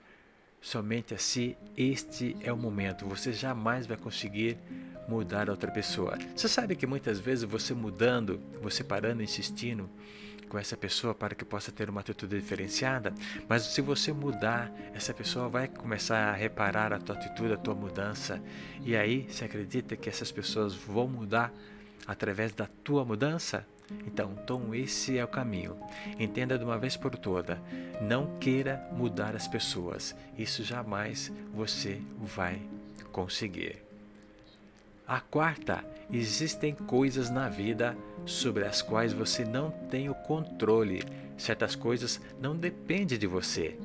somente 0.61 1.13
a 1.13 1.17
si, 1.17 1.55
este 1.77 2.35
é 2.41 2.51
o 2.51 2.57
momento. 2.57 3.05
Você 3.07 3.31
jamais 3.31 3.85
vai 3.85 3.97
conseguir 3.97 4.57
mudar 5.07 5.49
a 5.49 5.51
outra 5.51 5.71
pessoa. 5.71 6.17
Você 6.35 6.47
sabe 6.47 6.75
que 6.75 6.87
muitas 6.87 7.19
vezes 7.19 7.43
você 7.43 7.73
mudando, 7.73 8.41
você 8.61 8.83
parando, 8.83 9.21
insistindo, 9.21 9.89
com 10.49 10.57
essa 10.57 10.77
pessoa 10.77 11.13
para 11.13 11.35
que 11.35 11.43
possa 11.43 11.71
ter 11.71 11.89
uma 11.89 12.01
atitude 12.01 12.39
diferenciada, 12.39 13.13
mas 13.47 13.63
se 13.63 13.81
você 13.81 14.11
mudar, 14.13 14.71
essa 14.93 15.13
pessoa 15.13 15.49
vai 15.49 15.67
começar 15.67 16.29
a 16.29 16.33
reparar 16.33 16.93
a 16.93 16.99
tua 16.99 17.15
atitude, 17.15 17.53
a 17.53 17.57
tua 17.57 17.75
mudança. 17.75 18.41
E 18.83 18.95
aí, 18.95 19.25
você 19.29 19.45
acredita 19.45 19.95
que 19.95 20.09
essas 20.09 20.31
pessoas 20.31 20.73
vão 20.73 21.07
mudar 21.07 21.53
através 22.07 22.53
da 22.53 22.67
tua 22.83 23.03
mudança? 23.03 23.65
Então, 24.05 24.35
então 24.43 24.73
esse 24.73 25.17
é 25.17 25.23
o 25.23 25.27
caminho. 25.27 25.77
Entenda 26.19 26.57
de 26.57 26.63
uma 26.63 26.77
vez 26.77 26.97
por 26.97 27.15
toda. 27.17 27.61
Não 28.01 28.37
queira 28.39 28.87
mudar 28.91 29.35
as 29.35 29.47
pessoas. 29.47 30.15
Isso 30.37 30.63
jamais 30.63 31.31
você 31.53 32.01
vai 32.19 32.61
conseguir. 33.11 33.84
A 35.07 35.19
quarta, 35.19 35.85
existem 36.11 36.73
coisas 36.73 37.29
na 37.29 37.47
vida 37.47 37.95
sobre 38.25 38.65
as 38.65 38.81
quais 38.81 39.13
você 39.13 39.45
não 39.45 39.69
tem 39.69 40.09
o 40.09 40.15
controle. 40.15 41.03
Certas 41.37 41.75
coisas 41.75 42.19
não 42.41 42.55
dependem 42.55 43.17
de 43.17 43.27
você, 43.27 43.77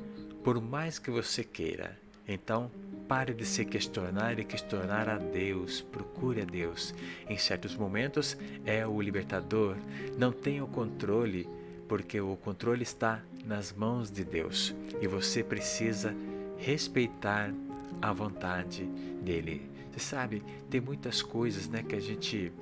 por 0.43 0.59
mais 0.63 0.99
que 0.99 1.11
você 1.11 1.45
queira. 1.45 1.99
Então, 2.27 2.71
pare 3.07 3.35
de 3.35 3.45
se 3.45 3.67
questionar 3.67 4.39
e 4.39 4.45
questionar 4.45 5.11
a 5.11 5.19
Deus. 5.19 5.83
Procure 5.83 6.41
a 6.41 6.45
Deus. 6.47 6.95
Em 7.29 7.37
certos 7.37 7.77
momentos, 7.77 8.35
é 8.65 8.87
o 8.87 9.03
libertador. 9.03 9.77
Não 10.17 10.33
tenha 10.33 10.65
o 10.65 10.69
controle, 10.69 11.47
porque 11.87 12.19
o 12.19 12.35
controle 12.37 12.83
está 12.83 13.21
nas 13.45 13.75
mãos 13.75 14.11
de 14.11 14.25
Deus 14.25 14.75
e 15.03 15.07
você 15.07 15.43
precisa 15.43 16.15
respeitar 16.57 17.53
a 18.01 18.11
vontade 18.11 18.85
dele. 19.23 19.69
Você 19.93 20.01
sabe, 20.01 20.43
tem 20.69 20.81
muitas 20.81 21.23
coisas 21.23 21.69
né, 21.69 21.83
que 21.83 21.95
a 21.95 22.01
gente 22.01 22.53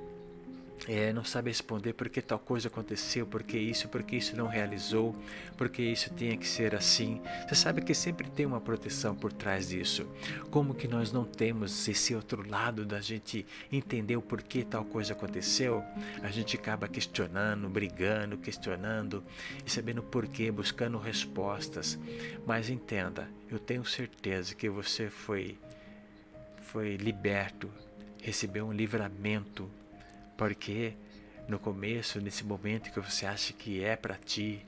é, 0.87 1.11
não 1.11 1.23
sabe 1.23 1.49
responder 1.49 1.93
por 1.93 2.09
que 2.09 2.21
tal 2.21 2.39
coisa 2.39 2.67
aconteceu, 2.67 3.25
por 3.25 3.43
que 3.43 3.57
isso, 3.57 3.87
por 3.89 4.03
que 4.03 4.15
isso 4.15 4.35
não 4.35 4.47
realizou, 4.47 5.15
por 5.57 5.69
que 5.69 5.81
isso 5.81 6.13
tinha 6.13 6.37
que 6.37 6.47
ser 6.47 6.75
assim. 6.75 7.21
Você 7.47 7.55
sabe 7.55 7.81
que 7.81 7.93
sempre 7.93 8.29
tem 8.29 8.45
uma 8.45 8.61
proteção 8.61 9.15
por 9.15 9.33
trás 9.33 9.69
disso. 9.69 10.07
Como 10.49 10.73
que 10.73 10.87
nós 10.87 11.11
não 11.11 11.25
temos 11.25 11.87
esse 11.87 12.15
outro 12.15 12.47
lado 12.47 12.85
da 12.85 13.01
gente 13.01 13.45
entender 13.71 14.15
o 14.15 14.21
porquê 14.21 14.63
tal 14.63 14.85
coisa 14.85 15.13
aconteceu? 15.13 15.83
A 16.21 16.29
gente 16.29 16.55
acaba 16.55 16.87
questionando, 16.87 17.67
brigando, 17.67 18.37
questionando 18.37 19.23
e 19.65 19.69
sabendo 19.69 20.03
porquê, 20.03 20.51
buscando 20.51 20.97
respostas. 20.97 21.99
Mas 22.45 22.69
entenda, 22.69 23.27
eu 23.49 23.59
tenho 23.59 23.83
certeza 23.83 24.55
que 24.55 24.69
você 24.69 25.09
foi 25.09 25.57
foi 26.71 26.95
liberto, 26.97 27.71
recebeu 28.21 28.67
um 28.67 28.73
livramento. 28.73 29.69
Porque 30.37 30.93
no 31.47 31.59
começo, 31.59 32.21
nesse 32.21 32.43
momento 32.43 32.91
que 32.91 32.99
você 32.99 33.25
acha 33.25 33.53
que 33.53 33.83
é 33.83 33.95
para 33.95 34.15
ti, 34.15 34.65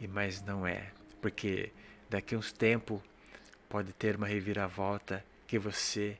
e 0.00 0.08
mas 0.08 0.42
não 0.42 0.66
é, 0.66 0.90
porque 1.20 1.70
daqui 2.08 2.34
a 2.34 2.38
uns 2.38 2.52
tempos 2.52 3.00
pode 3.68 3.92
ter 3.92 4.16
uma 4.16 4.26
reviravolta 4.26 5.24
que 5.46 5.58
você 5.58 6.16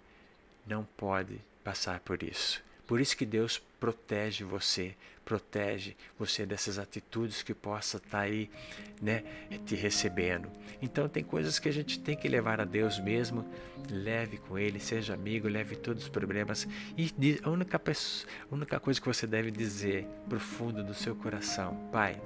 não 0.67 0.85
pode 0.97 1.41
passar 1.63 2.01
por 2.01 2.23
isso. 2.23 2.63
Por 2.87 3.01
isso 3.01 3.17
que 3.17 3.27
Deus 3.27 3.61
protege 3.85 4.45
você, 4.45 4.97
protege 5.27 5.95
você 6.19 6.47
dessas 6.47 6.79
atitudes 6.79 7.43
que 7.43 7.53
possa 7.53 7.99
estar 7.99 8.11
tá 8.11 8.21
aí, 8.21 8.51
né, 8.99 9.23
te 9.67 9.75
recebendo. 9.75 10.51
Então 10.81 11.07
tem 11.07 11.23
coisas 11.23 11.59
que 11.59 11.69
a 11.69 11.73
gente 11.73 12.01
tem 12.01 12.17
que 12.17 12.27
levar 12.27 12.63
a 12.63 12.65
Deus 12.65 12.99
mesmo, 12.99 13.47
leve 13.91 14.39
com 14.39 14.59
Ele, 14.59 14.81
seja 14.81 15.13
amigo, 15.13 15.49
leve 15.49 15.77
todos 15.77 16.05
os 16.05 16.09
problemas 16.09 16.67
e 16.97 17.39
a 17.43 17.51
única, 17.51 17.79
pessoa, 17.79 18.33
a 18.51 18.55
única 18.55 18.81
coisa 18.81 18.99
que 18.99 19.07
você 19.07 19.27
deve 19.27 19.51
dizer 19.51 20.07
profundo 20.31 20.83
do 20.83 20.95
seu 20.95 21.15
coração, 21.15 21.77
Pai, 21.93 22.19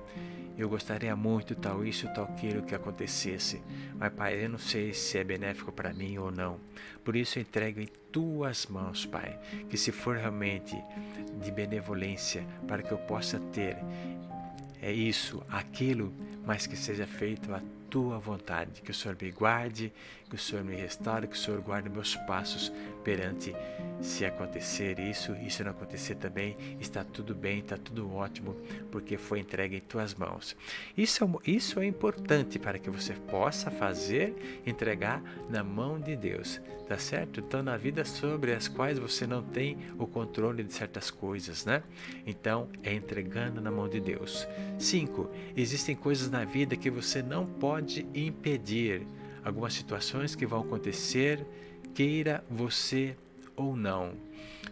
eu 0.59 0.69
gostaria 0.69 1.15
muito 1.15 1.55
tal 1.55 1.85
isso, 1.85 2.13
tal 2.13 2.25
aquilo 2.25 2.63
que 2.63 2.75
acontecesse, 2.75 3.63
mas 3.95 4.13
Pai, 4.13 4.45
eu 4.45 4.49
não 4.49 4.59
sei 4.59 4.93
se 4.93 5.17
é 5.17 5.23
benéfico 5.23 5.71
para 5.71 5.95
mim 5.95 6.19
ou 6.19 6.33
não. 6.33 6.59
Por 7.05 7.15
isso 7.15 7.39
eu 7.39 7.43
entrego 7.43 7.81
em 7.81 7.89
tuas 8.11 8.67
mãos, 8.67 9.07
Pai, 9.07 9.39
que 9.71 9.77
se 9.77 9.93
for 9.93 10.17
realmente 10.17 10.77
de 11.41 11.51
benevolência 11.53 12.45
para 12.67 12.83
que 12.83 12.91
eu 12.91 12.99
possa 12.99 13.39
ter 13.53 13.77
é 14.81 14.93
isso, 14.93 15.43
aquilo, 15.49 16.13
mas 16.47 16.67
que 16.67 16.77
seja 16.77 17.07
feito 17.07 17.53
a 17.53 17.61
tua 17.91 18.19
vontade. 18.19 18.81
Que 18.81 18.91
o 18.91 18.95
Senhor 18.95 19.17
me 19.21 19.31
guarde, 19.31 19.93
que 20.29 20.37
o 20.37 20.39
Senhor 20.39 20.65
me 20.65 20.77
restaure, 20.77 21.27
que 21.27 21.35
o 21.35 21.39
Senhor 21.39 21.61
guarde 21.61 21.89
meus 21.89 22.15
passos 22.17 22.73
perante 23.09 23.57
se 24.03 24.27
acontecer 24.27 24.99
isso, 24.99 25.35
isso 25.37 25.65
não 25.65 25.71
acontecer 25.71 26.17
também, 26.17 26.55
está 26.79 27.03
tudo 27.03 27.35
bem, 27.35 27.61
está 27.61 27.79
tudo 27.79 28.15
ótimo, 28.15 28.55
porque 28.93 29.17
foi 29.17 29.41
entregue 29.41 29.77
em 29.77 29.81
tuas 29.81 30.15
mãos. 30.15 30.55
Isso 30.95 31.25
é, 31.25 31.51
isso 31.51 31.81
é 31.81 31.87
importante 31.87 32.59
para 32.59 32.79
que 32.79 32.91
você 32.91 33.15
possa 33.15 33.71
fazer, 33.71 34.61
entregar 34.67 35.23
na 35.49 35.65
mão 35.65 35.99
de 35.99 36.15
Deus, 36.15 36.61
tá 36.87 36.99
certo? 36.99 37.41
Então, 37.41 37.63
na 37.63 37.79
vida 37.79 38.05
sobre 38.05 38.53
as 38.53 38.69
quais 38.69 38.99
você 38.99 39.27
não 39.27 39.43
tem 39.43 39.79
o 39.99 40.07
controle 40.07 40.63
de 40.63 40.75
certas 40.75 41.11
coisas, 41.11 41.65
né? 41.65 41.83
Então, 42.27 42.69
é 42.83 42.93
entregando 42.93 43.59
na 43.59 43.71
mão 43.71 43.89
de 43.89 44.01
Deus. 44.01 44.47
5. 44.79 45.31
Existem 45.57 45.97
coisas 45.97 46.31
na 46.31 46.45
vida 46.45 46.77
que 46.77 46.91
você 46.91 47.23
não 47.23 47.47
pode 47.47 48.07
impedir. 48.15 49.07
Algumas 49.43 49.73
situações 49.73 50.35
que 50.35 50.45
vão 50.45 50.61
acontecer, 50.61 51.43
queira 51.95 52.45
você 52.51 53.17
ou 53.57 53.77
não. 53.77 54.13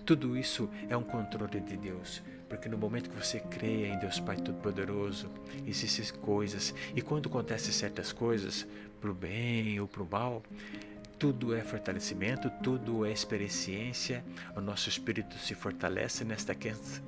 Tudo 0.05 0.37
isso 0.37 0.71
é 0.89 0.97
um 0.97 1.03
controle 1.03 1.61
de 1.61 1.77
Deus. 1.77 2.23
Porque 2.49 2.69
no 2.69 2.79
momento 2.79 3.11
que 3.11 3.17
você 3.17 3.41
crê 3.41 3.89
em 3.89 3.99
Deus 3.99 4.21
Pai 4.21 4.37
Todo-Poderoso, 4.37 5.29
existem 5.67 6.07
coisas, 6.21 6.73
e 6.95 7.03
quando 7.03 7.29
acontecem 7.29 7.73
certas 7.73 8.13
coisas, 8.13 8.67
para 9.01 9.11
o 9.11 9.15
bem 9.15 9.81
ou 9.81 9.89
para 9.89 10.03
o 10.03 10.09
mal, 10.09 10.43
tudo 11.19 11.55
é 11.55 11.63
fortalecimento, 11.63 12.51
tudo 12.63 13.07
é 13.07 13.11
experiência, 13.11 14.23
o 14.55 14.61
nosso 14.61 14.89
espírito 14.89 15.39
se 15.39 15.55
fortalece 15.55 16.25
nesta, 16.25 16.55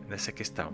nessa 0.09 0.33
questão. 0.33 0.73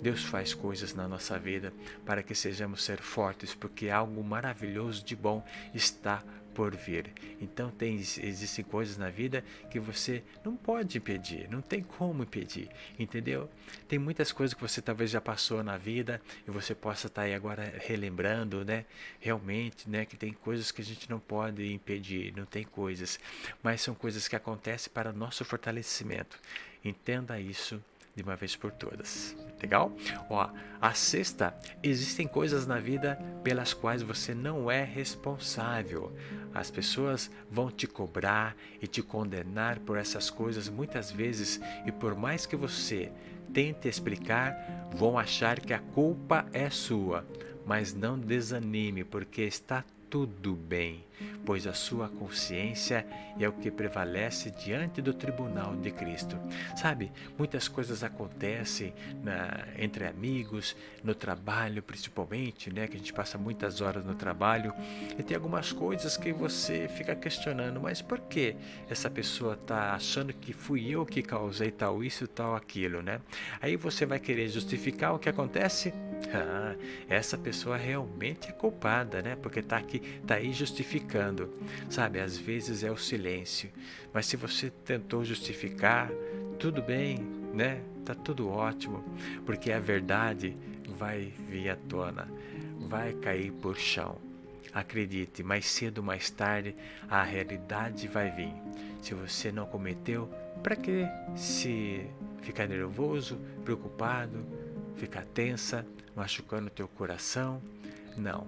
Deus 0.00 0.22
faz 0.22 0.54
coisas 0.54 0.94
na 0.94 1.08
nossa 1.08 1.38
vida 1.38 1.72
para 2.06 2.22
que 2.22 2.34
sejamos 2.34 2.84
ser 2.84 2.98
fortes, 2.98 3.52
porque 3.52 3.90
algo 3.90 4.22
maravilhoso 4.22 5.04
de 5.04 5.16
bom 5.16 5.44
está 5.74 6.22
por 6.58 6.74
vir. 6.74 7.12
Então 7.40 7.70
tem, 7.70 7.94
existem 7.94 8.64
coisas 8.64 8.98
na 8.98 9.10
vida 9.10 9.44
que 9.70 9.78
você 9.78 10.24
não 10.44 10.56
pode 10.56 10.98
impedir, 10.98 11.48
não 11.48 11.60
tem 11.60 11.84
como 11.84 12.24
impedir, 12.24 12.68
entendeu? 12.98 13.48
Tem 13.86 13.96
muitas 13.96 14.32
coisas 14.32 14.54
que 14.54 14.60
você 14.60 14.82
talvez 14.82 15.08
já 15.08 15.20
passou 15.20 15.62
na 15.62 15.76
vida 15.76 16.20
e 16.48 16.50
você 16.50 16.74
possa 16.74 17.06
estar 17.06 17.22
aí 17.22 17.32
agora 17.32 17.72
relembrando, 17.86 18.64
né? 18.64 18.86
Realmente, 19.20 19.88
né? 19.88 20.04
Que 20.04 20.16
tem 20.16 20.32
coisas 20.32 20.72
que 20.72 20.82
a 20.82 20.84
gente 20.84 21.08
não 21.08 21.20
pode 21.20 21.72
impedir, 21.72 22.34
não 22.36 22.44
tem 22.44 22.64
coisas, 22.64 23.20
mas 23.62 23.80
são 23.80 23.94
coisas 23.94 24.26
que 24.26 24.34
acontecem 24.34 24.92
para 24.92 25.12
nosso 25.12 25.44
fortalecimento. 25.44 26.40
Entenda 26.84 27.38
isso 27.38 27.80
de 28.18 28.24
uma 28.24 28.34
vez 28.34 28.56
por 28.56 28.72
todas. 28.72 29.36
Legal? 29.62 29.92
Ó, 30.28 30.50
a 30.80 30.92
sexta, 30.92 31.56
existem 31.82 32.26
coisas 32.26 32.66
na 32.66 32.80
vida 32.80 33.16
pelas 33.44 33.72
quais 33.72 34.02
você 34.02 34.34
não 34.34 34.68
é 34.68 34.82
responsável. 34.82 36.12
As 36.58 36.72
pessoas 36.72 37.30
vão 37.48 37.70
te 37.70 37.86
cobrar 37.86 38.56
e 38.82 38.86
te 38.88 39.00
condenar 39.00 39.78
por 39.78 39.96
essas 39.96 40.28
coisas 40.28 40.68
muitas 40.68 41.08
vezes, 41.08 41.60
e 41.86 41.92
por 41.92 42.16
mais 42.16 42.46
que 42.46 42.56
você 42.56 43.12
tente 43.54 43.86
explicar, 43.86 44.90
vão 44.92 45.16
achar 45.16 45.60
que 45.60 45.72
a 45.72 45.78
culpa 45.78 46.46
é 46.52 46.68
sua. 46.68 47.24
Mas 47.64 47.94
não 47.94 48.18
desanime, 48.18 49.04
porque 49.04 49.42
está 49.42 49.84
tudo 50.10 50.56
bem, 50.56 51.04
pois 51.44 51.66
a 51.66 51.72
sua 51.72 52.08
consciência 52.08 53.06
é 53.38 53.48
o 53.48 53.52
que 53.52 53.70
prevalece 53.70 54.50
diante 54.50 55.00
do 55.00 55.14
tribunal 55.14 55.74
de 55.76 55.90
Cristo. 55.90 56.36
Sabe, 56.76 57.10
muitas 57.36 57.68
coisas 57.68 58.02
acontecem 58.02 58.92
na, 59.22 59.66
entre 59.78 60.06
amigos, 60.06 60.76
no 61.02 61.14
trabalho 61.14 61.82
principalmente, 61.82 62.72
né, 62.72 62.86
que 62.86 62.96
a 62.96 62.98
gente 62.98 63.12
passa 63.12 63.38
muitas 63.38 63.80
horas 63.80 64.04
no 64.04 64.14
trabalho, 64.14 64.72
e 65.18 65.22
tem 65.22 65.36
algumas 65.36 65.72
coisas 65.72 66.16
que 66.16 66.32
você 66.32 66.88
fica 66.88 67.14
questionando, 67.14 67.80
mas 67.80 68.02
por 68.02 68.20
que 68.20 68.56
essa 68.88 69.10
pessoa 69.10 69.54
está 69.54 69.94
achando 69.94 70.32
que 70.32 70.52
fui 70.52 70.90
eu 70.90 71.04
que 71.06 71.22
causei 71.22 71.70
tal 71.70 72.02
isso, 72.02 72.26
tal 72.26 72.54
aquilo, 72.54 73.02
né? 73.02 73.20
Aí 73.60 73.76
você 73.76 74.04
vai 74.04 74.18
querer 74.18 74.48
justificar 74.48 75.14
o 75.14 75.18
que 75.18 75.28
acontece? 75.28 75.92
Ah, 76.30 76.74
essa 77.08 77.38
pessoa 77.38 77.76
realmente 77.76 78.48
é 78.48 78.52
culpada, 78.52 79.22
né? 79.22 79.36
Porque 79.36 79.60
está 79.60 79.76
aqui, 79.78 80.00
tá 80.26 80.34
aí 80.34 80.52
justificando. 80.52 81.07
Sabe, 81.88 82.20
às 82.20 82.36
vezes 82.36 82.82
é 82.84 82.90
o 82.90 82.96
silêncio. 82.96 83.70
Mas 84.12 84.26
se 84.26 84.36
você 84.36 84.70
tentou 84.70 85.24
justificar, 85.24 86.10
tudo 86.58 86.82
bem, 86.82 87.18
né? 87.52 87.82
Tá 88.04 88.14
tudo 88.14 88.48
ótimo, 88.48 89.04
porque 89.44 89.70
a 89.70 89.78
verdade 89.78 90.56
vai 90.98 91.32
vir 91.48 91.68
à 91.68 91.76
tona, 91.76 92.28
vai 92.78 93.12
cair 93.12 93.52
por 93.52 93.76
chão. 93.76 94.16
Acredite, 94.72 95.42
mais 95.42 95.66
cedo 95.66 95.98
ou 95.98 96.04
mais 96.04 96.30
tarde 96.30 96.74
a 97.08 97.22
realidade 97.22 98.06
vai 98.08 98.30
vir. 98.30 98.52
Se 99.02 99.14
você 99.14 99.50
não 99.52 99.66
cometeu, 99.66 100.28
para 100.62 100.76
que 100.76 101.06
se 101.36 102.06
ficar 102.42 102.66
nervoso, 102.66 103.38
preocupado, 103.64 104.44
ficar 104.96 105.24
tensa? 105.24 105.86
machucando 106.18 106.68
teu 106.68 106.88
coração. 106.88 107.62
Não. 108.16 108.44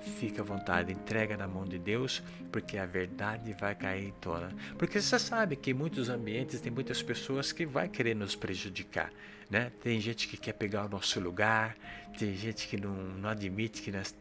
Fica 0.00 0.42
à 0.42 0.44
vontade, 0.44 0.92
entrega 0.92 1.36
na 1.36 1.46
mão 1.46 1.64
de 1.64 1.78
Deus, 1.78 2.22
porque 2.50 2.78
a 2.78 2.86
verdade 2.86 3.52
vai 3.52 3.74
cair 3.74 4.06
em 4.06 4.12
tona. 4.12 4.48
Porque 4.78 5.00
você 5.00 5.18
sabe 5.18 5.56
que 5.56 5.70
em 5.70 5.74
muitos 5.74 6.08
ambientes 6.08 6.60
tem 6.60 6.72
muitas 6.72 7.02
pessoas 7.02 7.52
que 7.52 7.66
vai 7.66 7.88
querer 7.88 8.14
nos 8.14 8.34
prejudicar. 8.34 9.12
Né? 9.50 9.72
Tem 9.82 10.00
gente 10.00 10.28
que 10.28 10.36
quer 10.36 10.52
pegar 10.52 10.86
o 10.86 10.88
nosso 10.88 11.18
lugar, 11.18 11.76
tem 12.16 12.36
gente 12.36 12.68
que 12.68 12.76
não, 12.76 12.94
não 12.94 13.28
admite 13.28 13.82
que 13.82 13.90
nós 13.90 14.14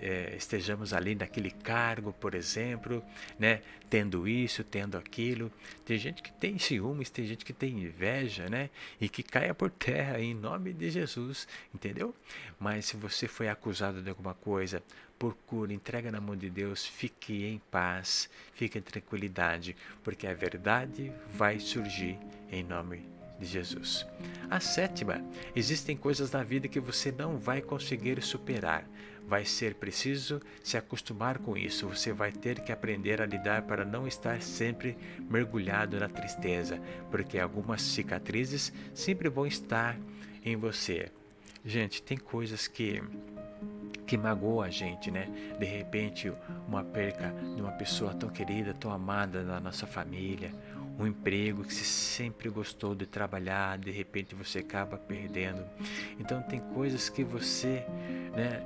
é, 0.00 0.34
estejamos 0.36 0.92
ali 0.92 1.14
naquele 1.14 1.52
cargo, 1.52 2.12
por 2.12 2.34
exemplo, 2.34 3.00
né? 3.38 3.62
tendo 3.88 4.26
isso, 4.26 4.64
tendo 4.64 4.98
aquilo. 4.98 5.52
Tem 5.84 5.96
gente 5.96 6.20
que 6.20 6.32
tem 6.32 6.58
ciúmes, 6.58 7.10
tem 7.10 7.24
gente 7.26 7.44
que 7.44 7.52
tem 7.52 7.78
inveja, 7.78 8.48
né? 8.48 8.68
E 9.00 9.08
que 9.08 9.22
caia 9.22 9.54
por 9.54 9.70
terra 9.70 10.18
em 10.18 10.34
nome 10.34 10.72
de 10.72 10.90
Jesus, 10.90 11.46
entendeu? 11.72 12.14
Mas 12.58 12.86
se 12.86 12.96
você 12.96 13.28
foi 13.28 13.48
acusado 13.48 14.02
de 14.02 14.08
alguma 14.08 14.34
coisa, 14.34 14.82
procure, 15.18 15.74
entrega 15.74 16.10
na 16.10 16.20
mão 16.20 16.36
de 16.36 16.50
Deus, 16.50 16.86
fique 16.86 17.44
em 17.44 17.58
paz, 17.70 18.28
fique 18.52 18.78
em 18.78 18.82
tranquilidade, 18.82 19.76
porque 20.02 20.26
a 20.26 20.34
verdade 20.34 21.12
vai 21.34 21.58
surgir 21.58 22.18
em 22.50 22.62
nome 22.62 23.16
de 23.38 23.46
Jesus. 23.46 24.06
A 24.50 24.60
sétima, 24.60 25.22
existem 25.54 25.96
coisas 25.96 26.30
na 26.30 26.42
vida 26.42 26.68
que 26.68 26.80
você 26.80 27.12
não 27.12 27.38
vai 27.38 27.60
conseguir 27.60 28.22
superar. 28.22 28.88
Vai 29.26 29.44
ser 29.44 29.74
preciso 29.74 30.40
se 30.62 30.76
acostumar 30.76 31.38
com 31.38 31.56
isso. 31.56 31.88
Você 31.88 32.12
vai 32.12 32.30
ter 32.30 32.60
que 32.60 32.70
aprender 32.70 33.20
a 33.20 33.26
lidar 33.26 33.62
para 33.62 33.84
não 33.84 34.06
estar 34.06 34.40
sempre 34.40 34.96
mergulhado 35.28 35.98
na 35.98 36.08
tristeza, 36.08 36.80
porque 37.10 37.38
algumas 37.38 37.82
cicatrizes 37.82 38.72
sempre 38.94 39.28
vão 39.28 39.46
estar 39.46 39.98
em 40.44 40.54
você. 40.54 41.10
Gente, 41.64 42.00
tem 42.00 42.16
coisas 42.16 42.68
que 42.68 43.02
que 44.06 44.16
magoa 44.16 44.66
a 44.66 44.70
gente, 44.70 45.10
né? 45.10 45.28
De 45.58 45.64
repente, 45.64 46.32
uma 46.66 46.84
perca 46.84 47.34
de 47.54 47.60
uma 47.60 47.72
pessoa 47.72 48.14
tão 48.14 48.28
querida, 48.28 48.72
tão 48.72 48.90
amada 48.90 49.42
da 49.42 49.60
nossa 49.60 49.86
família, 49.86 50.52
um 50.98 51.06
emprego 51.06 51.64
que 51.64 51.74
você 51.74 51.84
sempre 51.84 52.48
gostou 52.48 52.94
de 52.94 53.06
trabalhar, 53.06 53.78
de 53.78 53.90
repente 53.90 54.34
você 54.34 54.60
acaba 54.60 54.96
perdendo. 54.96 55.64
Então 56.18 56.40
tem 56.42 56.60
coisas 56.60 57.08
que 57.08 57.24
você, 57.24 57.84
né, 58.34 58.62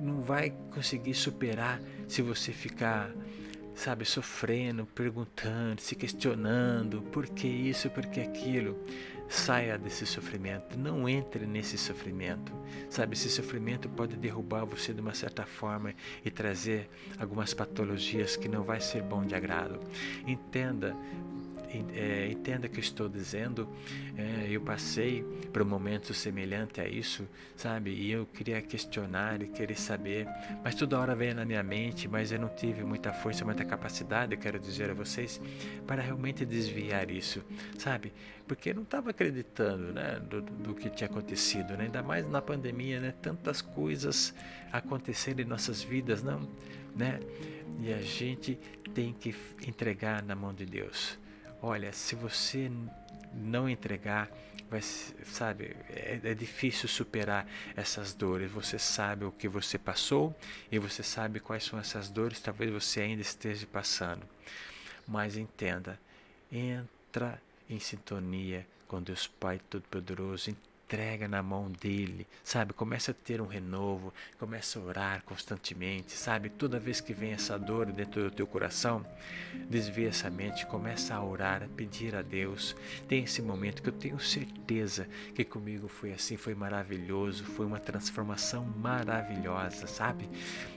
não 0.00 0.20
vai 0.20 0.52
conseguir 0.70 1.14
superar 1.14 1.80
se 2.08 2.20
você 2.20 2.52
ficar 2.52 3.10
sabe, 3.74 4.04
sofrendo, 4.04 4.84
perguntando, 4.84 5.80
se 5.80 5.94
questionando, 5.94 7.02
por 7.10 7.26
que 7.26 7.46
isso, 7.46 7.88
por 7.90 8.04
que 8.06 8.20
aquilo. 8.20 8.78
Saia 9.32 9.78
desse 9.78 10.04
sofrimento, 10.04 10.78
não 10.78 11.08
entre 11.08 11.46
nesse 11.46 11.78
sofrimento. 11.78 12.52
Sabe, 12.90 13.14
esse 13.14 13.30
sofrimento 13.30 13.88
pode 13.88 14.14
derrubar 14.14 14.66
você 14.66 14.92
de 14.92 15.00
uma 15.00 15.14
certa 15.14 15.46
forma 15.46 15.94
e 16.22 16.30
trazer 16.30 16.90
algumas 17.18 17.54
patologias 17.54 18.36
que 18.36 18.46
não 18.46 18.62
vai 18.62 18.78
ser 18.78 19.02
bom 19.02 19.24
de 19.24 19.34
agrado. 19.34 19.80
Entenda, 20.26 20.94
é, 21.94 22.28
entenda 22.30 22.68
que 22.68 22.76
eu 22.76 22.82
estou 22.82 23.08
dizendo, 23.08 23.68
é, 24.16 24.48
eu 24.50 24.60
passei 24.60 25.22
por 25.52 25.62
um 25.62 25.64
momento 25.64 26.12
semelhante 26.12 26.80
a 26.80 26.88
isso, 26.88 27.26
sabe? 27.56 27.90
E 27.90 28.10
eu 28.10 28.26
queria 28.26 28.60
questionar 28.60 29.42
e 29.42 29.46
querer 29.46 29.78
saber, 29.78 30.26
mas 30.64 30.74
toda 30.74 30.98
hora 30.98 31.14
veio 31.14 31.34
na 31.34 31.44
minha 31.44 31.62
mente, 31.62 32.08
mas 32.08 32.32
eu 32.32 32.38
não 32.38 32.48
tive 32.48 32.84
muita 32.84 33.12
força, 33.12 33.44
muita 33.44 33.64
capacidade, 33.64 34.36
quero 34.36 34.58
dizer 34.58 34.90
a 34.90 34.94
vocês, 34.94 35.40
para 35.86 36.02
realmente 36.02 36.44
desviar 36.44 37.10
isso, 37.10 37.42
sabe? 37.78 38.12
Porque 38.46 38.70
eu 38.70 38.74
não 38.74 38.82
estava 38.82 39.10
acreditando, 39.10 39.92
né, 39.92 40.20
do, 40.28 40.42
do, 40.42 40.74
que 40.74 40.90
tinha 40.90 41.08
acontecido, 41.08 41.76
né? 41.76 41.84
Ainda 41.84 42.02
mais 42.02 42.28
na 42.28 42.42
pandemia, 42.42 43.00
né? 43.00 43.14
Tantas 43.22 43.62
coisas 43.62 44.34
acontecendo 44.72 45.40
em 45.40 45.44
nossas 45.44 45.82
vidas, 45.82 46.22
não, 46.22 46.48
né? 46.94 47.20
E 47.80 47.92
a 47.92 48.00
gente 48.00 48.58
tem 48.92 49.12
que 49.12 49.34
entregar 49.66 50.22
na 50.22 50.34
mão 50.34 50.52
de 50.52 50.66
Deus. 50.66 51.18
Olha, 51.64 51.92
se 51.92 52.16
você 52.16 52.68
não 53.32 53.68
entregar, 53.68 54.28
vai, 54.68 54.82
sabe, 54.82 55.76
é, 55.88 56.20
é, 56.24 56.34
difícil 56.34 56.88
superar 56.88 57.46
essas 57.76 58.12
dores. 58.12 58.50
Você 58.50 58.80
sabe 58.80 59.24
o 59.24 59.30
que 59.30 59.48
você 59.48 59.78
passou 59.78 60.34
e 60.72 60.78
você 60.80 61.04
sabe 61.04 61.38
quais 61.38 61.62
são 61.62 61.78
essas 61.78 62.10
dores, 62.10 62.40
talvez 62.40 62.68
você 62.72 63.02
ainda 63.02 63.22
esteja 63.22 63.64
passando. 63.64 64.26
Mas 65.06 65.36
entenda, 65.36 66.00
entra 66.50 67.40
em 67.70 67.78
sintonia 67.78 68.66
com 68.88 69.00
Deus 69.00 69.28
Pai 69.28 69.60
Todo-Poderoso, 69.70 70.56
entrega 70.92 71.26
na 71.26 71.42
mão 71.42 71.70
dele, 71.70 72.26
sabe? 72.44 72.74
Começa 72.74 73.12
a 73.12 73.14
ter 73.14 73.40
um 73.40 73.46
renovo, 73.46 74.12
começa 74.38 74.78
a 74.78 74.82
orar 74.82 75.22
constantemente, 75.24 76.12
sabe? 76.12 76.50
Toda 76.50 76.78
vez 76.78 77.00
que 77.00 77.14
vem 77.14 77.32
essa 77.32 77.58
dor 77.58 77.86
dentro 77.86 78.24
do 78.24 78.30
teu 78.30 78.46
coração, 78.46 79.04
desvia 79.70 80.10
essa 80.10 80.28
mente, 80.28 80.66
começa 80.66 81.14
a 81.14 81.24
orar, 81.24 81.62
a 81.62 81.66
pedir 81.66 82.14
a 82.14 82.20
Deus. 82.20 82.76
Tem 83.08 83.24
esse 83.24 83.40
momento 83.40 83.82
que 83.82 83.88
eu 83.88 83.92
tenho 83.92 84.20
certeza 84.20 85.08
que 85.34 85.44
comigo 85.44 85.88
foi 85.88 86.12
assim, 86.12 86.36
foi 86.36 86.54
maravilhoso, 86.54 87.42
foi 87.42 87.64
uma 87.64 87.80
transformação 87.80 88.62
maravilhosa, 88.76 89.86
sabe? 89.86 90.28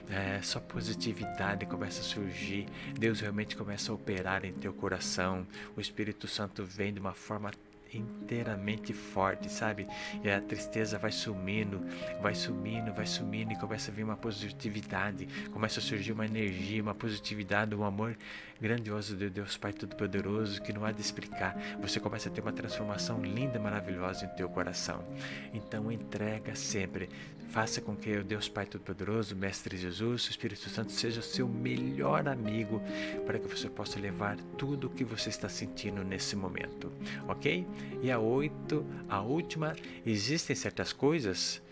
É, 0.08 0.40
só 0.40 0.60
positividade 0.60 1.66
começa 1.66 2.00
a 2.00 2.04
surgir, 2.04 2.66
Deus 2.98 3.20
realmente 3.20 3.54
começa 3.54 3.92
a 3.92 3.94
operar 3.94 4.46
em 4.46 4.52
teu 4.52 4.72
coração, 4.72 5.46
o 5.76 5.80
Espírito 5.80 6.26
Santo 6.26 6.64
vem 6.64 6.94
de 6.94 7.00
uma 7.00 7.12
forma 7.12 7.50
inteiramente 7.96 8.92
forte, 8.92 9.50
sabe? 9.50 9.86
E 10.22 10.30
a 10.30 10.40
tristeza 10.40 10.98
vai 10.98 11.12
sumindo, 11.12 11.80
vai 12.20 12.34
sumindo, 12.34 12.92
vai 12.92 13.06
sumindo 13.06 13.52
e 13.52 13.56
começa 13.56 13.90
a 13.90 13.94
vir 13.94 14.04
uma 14.04 14.16
positividade, 14.16 15.26
começa 15.52 15.80
a 15.80 15.82
surgir 15.82 16.12
uma 16.12 16.26
energia, 16.26 16.82
uma 16.82 16.94
positividade, 16.94 17.74
um 17.74 17.84
amor 17.84 18.16
grandioso 18.60 19.16
de 19.16 19.28
Deus 19.28 19.56
Pai 19.56 19.72
Todo-Poderoso 19.72 20.62
que 20.62 20.72
não 20.72 20.84
há 20.84 20.92
de 20.92 21.00
explicar. 21.00 21.56
Você 21.80 22.00
começa 22.00 22.28
a 22.28 22.32
ter 22.32 22.40
uma 22.40 22.52
transformação 22.52 23.22
linda, 23.22 23.58
maravilhosa 23.58 24.24
em 24.24 24.28
teu 24.36 24.48
coração. 24.48 25.04
Então 25.52 25.90
entrega 25.90 26.54
sempre. 26.54 27.08
Faça 27.50 27.80
com 27.80 27.94
que 27.94 28.16
o 28.16 28.24
Deus 28.24 28.48
Pai 28.48 28.66
Todo-Poderoso, 28.66 29.36
Mestre 29.36 29.76
Jesus, 29.76 30.26
o 30.26 30.30
Espírito 30.30 30.68
Santo 30.68 30.92
seja 30.92 31.20
o 31.20 31.22
seu 31.22 31.48
melhor 31.48 32.28
amigo 32.28 32.82
para 33.24 33.38
que 33.38 33.48
você 33.48 33.68
possa 33.68 34.00
levar 34.00 34.36
tudo 34.58 34.88
o 34.88 34.90
que 34.90 35.04
você 35.04 35.28
está 35.28 35.48
sentindo 35.48 36.02
nesse 36.02 36.34
momento, 36.34 36.92
ok? 37.28 37.66
E 38.02 38.10
a 38.10 38.18
oito, 38.18 38.84
a 39.08 39.20
última, 39.22 39.74
existem 40.04 40.56
certas 40.56 40.92
coisas 40.92 41.62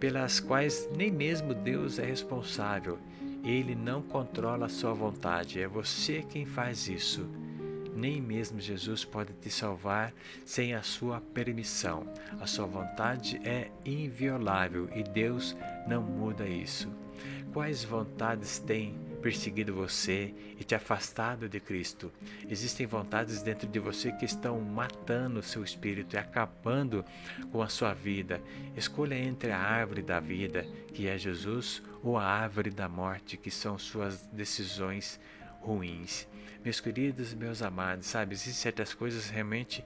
pelas 0.00 0.40
quais 0.40 0.88
nem 0.96 1.10
mesmo 1.10 1.52
Deus 1.52 1.98
é 1.98 2.04
responsável 2.04 2.98
ele 3.44 3.74
não 3.74 4.02
controla 4.02 4.66
a 4.66 4.68
sua 4.68 4.92
vontade, 4.92 5.60
é 5.60 5.68
você 5.68 6.22
quem 6.22 6.44
faz 6.44 6.88
isso. 6.88 7.28
Nem 7.94 8.20
mesmo 8.20 8.60
Jesus 8.60 9.04
pode 9.04 9.32
te 9.32 9.50
salvar 9.50 10.14
sem 10.44 10.74
a 10.74 10.82
sua 10.82 11.20
permissão. 11.20 12.06
A 12.40 12.46
sua 12.46 12.66
vontade 12.66 13.40
é 13.44 13.72
inviolável 13.84 14.88
e 14.94 15.02
Deus 15.02 15.56
não 15.86 16.02
muda 16.02 16.46
isso. 16.46 16.88
Quais 17.52 17.82
vontades 17.82 18.60
tem 18.60 18.94
perseguido 19.18 19.74
você 19.74 20.34
e 20.58 20.64
te 20.64 20.74
afastado 20.74 21.48
de 21.48 21.60
Cristo. 21.60 22.12
Existem 22.48 22.86
vontades 22.86 23.42
dentro 23.42 23.68
de 23.68 23.78
você 23.78 24.12
que 24.12 24.24
estão 24.24 24.60
matando 24.60 25.40
o 25.40 25.42
seu 25.42 25.62
espírito 25.62 26.14
e 26.16 26.18
acabando 26.18 27.04
com 27.50 27.62
a 27.62 27.68
sua 27.68 27.92
vida. 27.92 28.40
Escolha 28.76 29.14
entre 29.14 29.50
a 29.50 29.58
árvore 29.58 30.02
da 30.02 30.20
vida, 30.20 30.66
que 30.94 31.06
é 31.08 31.18
Jesus, 31.18 31.82
ou 32.02 32.16
a 32.16 32.24
árvore 32.24 32.70
da 32.70 32.88
morte, 32.88 33.36
que 33.36 33.50
são 33.50 33.78
suas 33.78 34.22
decisões 34.32 35.20
ruins. 35.60 36.26
Meus 36.64 36.80
queridos, 36.80 37.34
meus 37.34 37.62
amados, 37.62 38.06
sabe, 38.06 38.34
existem 38.34 38.54
certas 38.54 38.94
coisas 38.94 39.28
realmente 39.28 39.84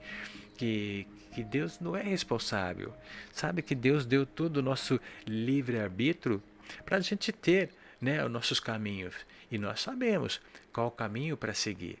que, 0.57 1.07
que 1.31 1.43
Deus 1.43 1.79
não 1.79 1.95
é 1.95 2.01
responsável. 2.01 2.93
Sabe 3.31 3.61
que 3.61 3.75
Deus 3.75 4.05
deu 4.05 4.25
todo 4.25 4.57
o 4.57 4.61
nosso 4.61 4.99
livre-arbítrio 5.25 6.41
para 6.85 6.97
a 6.97 7.01
gente 7.01 7.31
ter 7.31 7.69
né, 8.03 8.23
os 8.23 8.31
nossos 8.31 8.59
caminhos. 8.59 9.15
E 9.49 9.57
nós 9.57 9.81
sabemos 9.81 10.41
qual 10.71 10.87
o 10.87 10.91
caminho 10.91 11.37
para 11.37 11.53
seguir. 11.53 11.97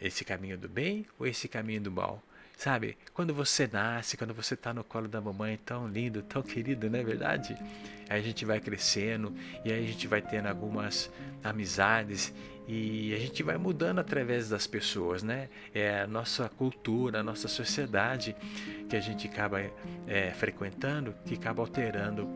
Esse 0.00 0.24
caminho 0.24 0.56
do 0.56 0.68
bem 0.68 1.04
ou 1.18 1.26
esse 1.26 1.48
caminho 1.48 1.80
do 1.80 1.90
mal? 1.90 2.22
Sabe, 2.56 2.96
quando 3.14 3.34
você 3.34 3.66
nasce, 3.66 4.16
quando 4.16 4.34
você 4.34 4.54
está 4.54 4.72
no 4.72 4.84
colo 4.84 5.08
da 5.08 5.20
mamãe, 5.20 5.58
tão 5.64 5.88
lindo, 5.88 6.22
tão 6.22 6.42
querido, 6.42 6.88
não 6.90 6.98
é 6.98 7.02
verdade? 7.02 7.56
Aí 8.08 8.20
a 8.20 8.22
gente 8.22 8.44
vai 8.44 8.60
crescendo 8.60 9.34
e 9.64 9.72
aí 9.72 9.82
a 9.82 9.86
gente 9.86 10.06
vai 10.06 10.20
tendo 10.20 10.46
algumas 10.46 11.10
amizades 11.42 12.32
e 12.66 13.14
a 13.14 13.18
gente 13.18 13.42
vai 13.42 13.56
mudando 13.56 13.98
através 13.98 14.48
das 14.48 14.66
pessoas, 14.66 15.22
né? 15.22 15.48
É 15.74 16.00
a 16.00 16.06
nossa 16.06 16.48
cultura, 16.48 17.20
a 17.20 17.22
nossa 17.22 17.48
sociedade 17.48 18.36
que 18.88 18.96
a 18.96 19.00
gente 19.00 19.26
acaba 19.26 19.60
é, 20.06 20.30
frequentando, 20.32 21.14
que 21.24 21.34
acaba 21.34 21.62
alterando 21.62 22.28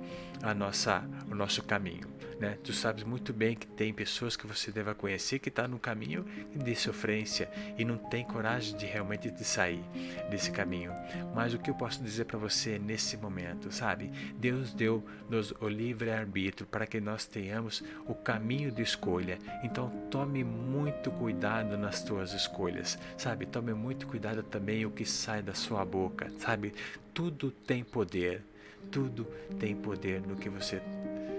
a 0.42 0.52
nossa, 0.52 1.04
o 1.30 1.34
nosso 1.34 1.62
caminho. 1.62 2.14
Né? 2.38 2.58
Tu 2.62 2.72
sabes 2.72 3.04
muito 3.04 3.32
bem 3.32 3.54
que 3.54 3.66
tem 3.66 3.92
pessoas 3.92 4.36
que 4.36 4.46
você 4.46 4.70
deve 4.70 4.92
conhecer 4.94 5.38
que 5.38 5.48
está 5.48 5.68
no 5.68 5.78
caminho 5.78 6.24
de 6.54 6.74
sofrência 6.74 7.48
e 7.78 7.84
não 7.84 7.96
tem 7.96 8.24
coragem 8.24 8.76
de 8.76 8.86
realmente 8.86 9.30
de 9.30 9.44
sair 9.44 9.82
desse 10.30 10.50
caminho. 10.50 10.92
Mas 11.34 11.54
o 11.54 11.58
que 11.58 11.70
eu 11.70 11.74
posso 11.74 12.02
dizer 12.02 12.24
para 12.24 12.38
você 12.38 12.78
nesse 12.78 13.16
momento, 13.16 13.72
sabe? 13.72 14.10
Deus 14.36 14.74
deu-nos 14.74 15.52
o 15.60 15.68
livre 15.68 16.10
arbítrio 16.10 16.66
para 16.66 16.86
que 16.86 17.00
nós 17.00 17.24
tenhamos 17.24 17.82
o 18.06 18.14
caminho 18.14 18.70
de 18.70 18.82
escolha. 18.82 19.38
Então 19.62 19.88
tome 20.14 20.44
muito 20.44 21.10
cuidado 21.10 21.76
nas 21.76 22.04
tuas 22.04 22.32
escolhas, 22.34 22.96
sabe? 23.18 23.46
Tome 23.46 23.74
muito 23.74 24.06
cuidado 24.06 24.44
também 24.44 24.86
o 24.86 24.90
que 24.92 25.04
sai 25.04 25.42
da 25.42 25.54
sua 25.54 25.84
boca, 25.84 26.30
sabe? 26.38 26.72
Tudo 27.12 27.50
tem 27.50 27.82
poder. 27.82 28.44
Tudo 28.94 29.26
tem 29.58 29.74
poder 29.74 30.20
no 30.20 30.36
que 30.36 30.48
você 30.48 30.80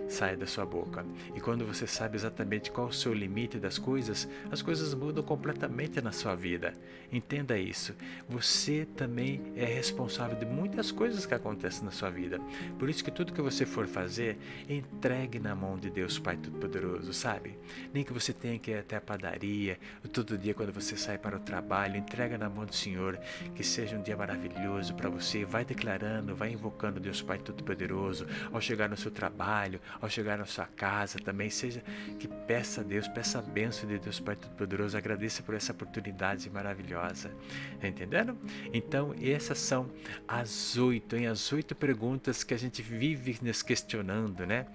sai 0.07 0.35
da 0.35 0.45
sua 0.45 0.65
boca. 0.65 1.05
E 1.35 1.39
quando 1.39 1.65
você 1.65 1.87
sabe 1.87 2.15
exatamente 2.15 2.71
qual 2.71 2.87
o 2.87 2.93
seu 2.93 3.13
limite 3.13 3.57
das 3.57 3.77
coisas, 3.77 4.27
as 4.51 4.61
coisas 4.61 4.93
mudam 4.93 5.23
completamente 5.23 6.01
na 6.01 6.11
sua 6.11 6.35
vida. 6.35 6.73
Entenda 7.11 7.57
isso. 7.57 7.95
Você 8.27 8.87
também 8.95 9.41
é 9.55 9.65
responsável 9.65 10.37
de 10.37 10.45
muitas 10.45 10.91
coisas 10.91 11.25
que 11.25 11.33
acontecem 11.33 11.83
na 11.83 11.91
sua 11.91 12.09
vida. 12.09 12.39
Por 12.77 12.89
isso 12.89 13.03
que 13.03 13.11
tudo 13.11 13.33
que 13.33 13.41
você 13.41 13.65
for 13.65 13.87
fazer, 13.87 14.37
entregue 14.69 15.39
na 15.39 15.55
mão 15.55 15.77
de 15.77 15.89
Deus 15.89 16.19
Pai 16.19 16.37
Todo-Poderoso, 16.37 17.13
sabe? 17.13 17.57
Nem 17.93 18.03
que 18.03 18.13
você 18.13 18.33
tenha 18.33 18.59
que 18.59 18.71
ir 18.71 18.77
até 18.77 18.97
a 18.97 19.01
padaria, 19.01 19.79
todo 20.11 20.37
dia 20.37 20.53
quando 20.53 20.71
você 20.71 20.95
sai 20.95 21.17
para 21.17 21.37
o 21.37 21.39
trabalho, 21.39 21.97
entrega 21.97 22.37
na 22.37 22.49
mão 22.49 22.65
do 22.65 22.75
Senhor, 22.75 23.19
que 23.53 23.63
seja 23.63 23.97
um 23.97 24.01
dia 24.01 24.15
maravilhoso 24.15 24.93
para 24.93 25.09
você. 25.09 25.45
Vai 25.45 25.65
declarando, 25.65 26.35
vai 26.35 26.51
invocando 26.51 26.99
Deus 26.99 27.21
Pai 27.21 27.37
Todo-Poderoso 27.45 28.27
ao 28.51 28.59
chegar 28.59 28.89
no 28.89 28.97
seu 28.97 29.11
trabalho, 29.11 29.79
ao 30.01 30.09
chegar 30.09 30.37
na 30.37 30.45
sua 30.45 30.65
casa 30.65 31.19
também, 31.19 31.49
seja 31.49 31.83
que 32.19 32.27
peça 32.27 32.81
a 32.81 32.83
Deus, 32.83 33.07
peça 33.07 33.39
a 33.39 33.41
bênção 33.41 33.87
de 33.87 33.99
Deus 33.99 34.19
Pai 34.19 34.35
Todo-Poderoso, 34.35 34.97
agradeça 34.97 35.43
por 35.43 35.55
essa 35.55 35.71
oportunidade 35.71 36.49
maravilhosa. 36.49 37.31
Tá 37.79 37.87
entendendo? 37.87 38.37
Então, 38.73 39.15
essas 39.21 39.57
são 39.59 39.89
as 40.27 40.75
oito, 40.77 41.15
hein? 41.15 41.27
As 41.27 41.51
oito 41.53 41.75
perguntas 41.75 42.43
que 42.43 42.53
a 42.53 42.57
gente 42.57 42.81
vive 42.81 43.39
nos 43.41 43.61
questionando, 43.61 44.45
né? 44.45 44.65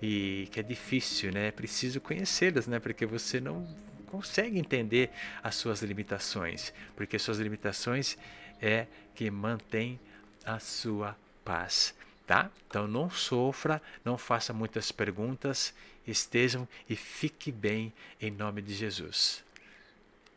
E 0.00 0.48
que 0.50 0.60
é 0.60 0.62
difícil, 0.62 1.32
né? 1.32 1.48
É 1.48 1.50
preciso 1.50 2.00
conhecê-las, 2.00 2.66
né? 2.66 2.78
Porque 2.78 3.04
você 3.04 3.40
não 3.40 3.66
consegue 4.06 4.58
entender 4.58 5.10
as 5.42 5.54
suas 5.54 5.82
limitações, 5.82 6.72
porque 6.96 7.18
suas 7.18 7.38
limitações 7.38 8.18
é 8.60 8.86
que 9.14 9.30
mantém 9.30 10.00
a 10.44 10.58
sua 10.58 11.16
paz 11.44 11.94
tá? 12.30 12.48
Então 12.68 12.86
não 12.86 13.10
sofra, 13.10 13.82
não 14.04 14.16
faça 14.16 14.52
muitas 14.52 14.92
perguntas, 14.92 15.74
estejam 16.06 16.68
e 16.88 16.94
fique 16.94 17.50
bem 17.50 17.92
em 18.20 18.30
nome 18.30 18.62
de 18.62 18.72
Jesus. 18.72 19.42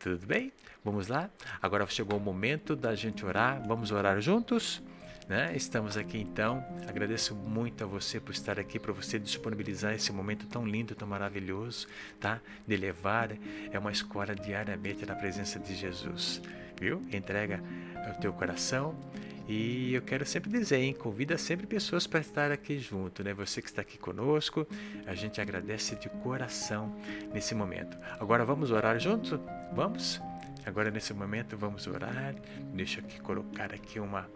Tudo 0.00 0.26
bem? 0.26 0.52
Vamos 0.84 1.06
lá? 1.06 1.30
Agora 1.62 1.86
chegou 1.86 2.18
o 2.18 2.20
momento 2.20 2.74
da 2.74 2.96
gente 2.96 3.24
orar. 3.24 3.62
Vamos 3.64 3.92
orar 3.92 4.20
juntos? 4.20 4.82
Né? 5.28 5.52
Estamos 5.54 5.96
aqui 5.96 6.18
então. 6.18 6.66
Agradeço 6.88 7.32
muito 7.32 7.84
a 7.84 7.86
você 7.86 8.18
por 8.18 8.32
estar 8.32 8.58
aqui, 8.58 8.80
para 8.80 8.92
você 8.92 9.16
disponibilizar 9.16 9.94
esse 9.94 10.12
momento 10.12 10.48
tão 10.48 10.66
lindo, 10.66 10.96
tão 10.96 11.06
maravilhoso, 11.06 11.86
tá? 12.18 12.40
De 12.66 12.76
levar 12.76 13.30
é 13.70 13.78
uma 13.78 13.92
escola 13.92 14.34
diariamente 14.34 15.06
na 15.06 15.14
presença 15.14 15.60
de 15.60 15.76
Jesus, 15.76 16.42
viu? 16.76 17.00
Entrega 17.12 17.62
o 18.10 18.20
teu 18.20 18.32
coração 18.32 18.98
e 19.46 19.92
eu 19.94 20.00
quero 20.00 20.24
sempre 20.24 20.50
dizer, 20.50 20.78
hein, 20.78 20.94
convida 20.94 21.36
sempre 21.36 21.66
pessoas 21.66 22.06
para 22.06 22.20
estar 22.20 22.50
aqui 22.50 22.78
junto, 22.78 23.22
né? 23.22 23.34
Você 23.34 23.60
que 23.60 23.68
está 23.68 23.82
aqui 23.82 23.98
conosco, 23.98 24.66
a 25.06 25.14
gente 25.14 25.40
agradece 25.40 25.96
de 25.96 26.08
coração 26.08 26.94
nesse 27.32 27.54
momento. 27.54 27.98
Agora 28.18 28.44
vamos 28.44 28.70
orar 28.70 28.98
juntos? 28.98 29.38
Vamos? 29.72 30.20
Agora 30.64 30.90
nesse 30.90 31.12
momento 31.12 31.58
vamos 31.58 31.86
orar. 31.86 32.34
Deixa 32.72 33.00
eu 33.00 33.04
aqui 33.04 33.20
colocar 33.20 33.72
aqui 33.72 34.00
uma 34.00 34.28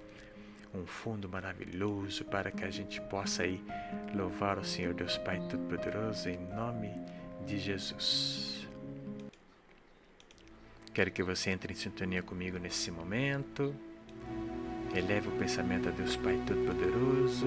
um 0.74 0.84
fundo 0.86 1.26
maravilhoso 1.28 2.26
para 2.26 2.50
que 2.50 2.62
a 2.62 2.70
gente 2.70 3.00
possa 3.00 3.42
aí 3.42 3.64
louvar 4.14 4.58
o 4.58 4.64
Senhor 4.64 4.92
Deus 4.92 5.16
Pai 5.16 5.40
Todo-Poderoso 5.48 6.28
em 6.28 6.38
nome 6.54 6.92
de 7.46 7.58
Jesus. 7.58 8.68
Quero 10.92 11.10
que 11.10 11.22
você 11.22 11.50
entre 11.50 11.72
em 11.72 11.76
sintonia 11.76 12.22
comigo 12.22 12.58
nesse 12.58 12.90
momento. 12.90 13.74
Eleve 14.94 15.28
o 15.28 15.32
pensamento 15.32 15.88
a 15.88 15.92
Deus 15.92 16.16
Pai 16.16 16.38
Todo-Poderoso. 16.46 17.46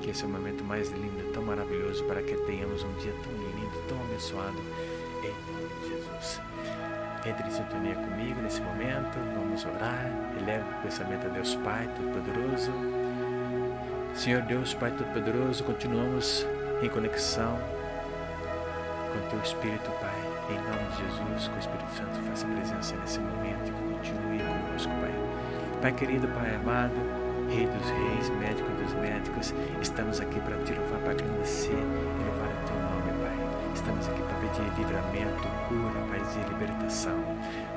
Que 0.00 0.10
esse 0.10 0.24
é 0.24 0.26
o 0.26 0.30
momento 0.30 0.62
mais 0.64 0.90
lindo, 0.90 1.32
tão 1.32 1.42
maravilhoso, 1.42 2.04
para 2.04 2.22
que 2.22 2.36
tenhamos 2.46 2.82
um 2.84 2.92
dia 2.94 3.12
tão 3.22 3.32
lindo, 3.32 3.82
tão 3.88 4.00
abençoado, 4.04 4.58
em 5.22 5.52
nome 5.52 5.68
de 5.82 5.88
Jesus. 5.88 6.40
Entre 7.26 7.46
em 7.46 7.50
sintonia 7.50 7.94
comigo 7.96 8.40
nesse 8.40 8.60
momento, 8.60 9.18
vamos 9.34 9.64
orar. 9.64 10.06
Eleve 10.40 10.64
o 10.70 10.82
pensamento 10.82 11.26
a 11.26 11.30
Deus 11.30 11.56
Pai 11.56 11.88
Todo-Poderoso. 11.96 12.72
Senhor 14.14 14.42
Deus 14.42 14.72
Pai 14.74 14.92
Todo-Poderoso, 14.92 15.64
continuamos 15.64 16.46
em 16.80 16.88
conexão 16.88 17.58
com 19.12 19.30
Teu 19.30 19.40
Espírito, 19.40 19.90
Pai. 20.00 20.28
Em 20.48 20.54
nome 20.54 20.88
de 20.90 20.96
Jesus, 21.02 21.48
que 21.48 21.56
o 21.56 21.58
Espírito 21.58 21.90
Santo 21.96 22.20
faça 22.28 22.46
presença 22.46 22.96
nesse 22.96 23.18
momento 23.18 23.68
e 23.68 23.94
continue 23.94 24.38
conosco, 24.38 24.92
Pai. 25.00 25.27
Pai 25.80 25.92
querido, 25.92 26.26
Pai 26.34 26.56
amado, 26.56 26.92
Rei 27.48 27.64
dos 27.66 27.88
Reis, 27.88 28.28
Médico 28.40 28.68
dos 28.82 28.92
Médicos, 28.94 29.54
estamos 29.80 30.20
aqui 30.20 30.40
para 30.40 30.56
te 30.64 30.72
louvar, 30.74 30.98
para 30.98 31.12
agradecer 31.12 31.70
e 31.70 32.24
louvar 32.26 32.48
o 32.50 32.66
teu 32.66 32.76
nome, 32.82 33.12
Pai. 33.22 33.38
Estamos 33.72 34.08
aqui 34.08 34.20
para 34.20 34.34
pedir 34.42 34.66
livramento, 34.76 35.48
cura, 35.68 36.00
paz 36.10 36.34
e 36.34 36.40
libertação. 36.50 37.14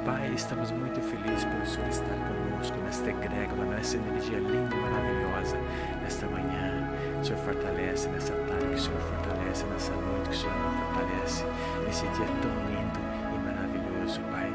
Pai, 0.04 0.32
estamos 0.34 0.72
muito 0.72 1.00
felizes 1.00 1.46
pelo 1.46 1.64
Senhor 1.64 1.90
estar 1.90 2.18
conosco 2.26 2.76
nesta 2.80 3.12
egrégora, 3.12 3.70
nessa 3.70 3.98
energia 3.98 4.40
linda 4.40 4.76
e 4.76 4.80
maravilhosa, 4.80 5.58
nesta 6.02 6.26
manhã. 6.26 6.90
O 7.22 7.24
Senhor 7.24 7.40
fortalece 7.40 8.10
nessa 8.10 8.34
tarde, 8.34 8.66
que 8.66 8.74
o 8.74 8.80
Senhor 8.80 9.00
fortalece 9.00 9.64
nessa 9.66 9.92
noite, 9.94 10.30
que 10.30 10.36
o 10.36 10.40
Senhor 10.40 10.56
fortalece 10.90 11.46
nesse 11.86 12.08
dia 12.18 12.26
tão 12.42 12.52
lindo 12.66 13.00
e 13.30 13.38
maravilhoso, 13.46 14.22
Pai. 14.32 14.50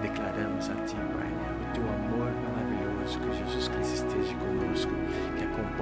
Declaramos 0.00 0.70
a 0.70 0.74
Ti, 0.86 0.96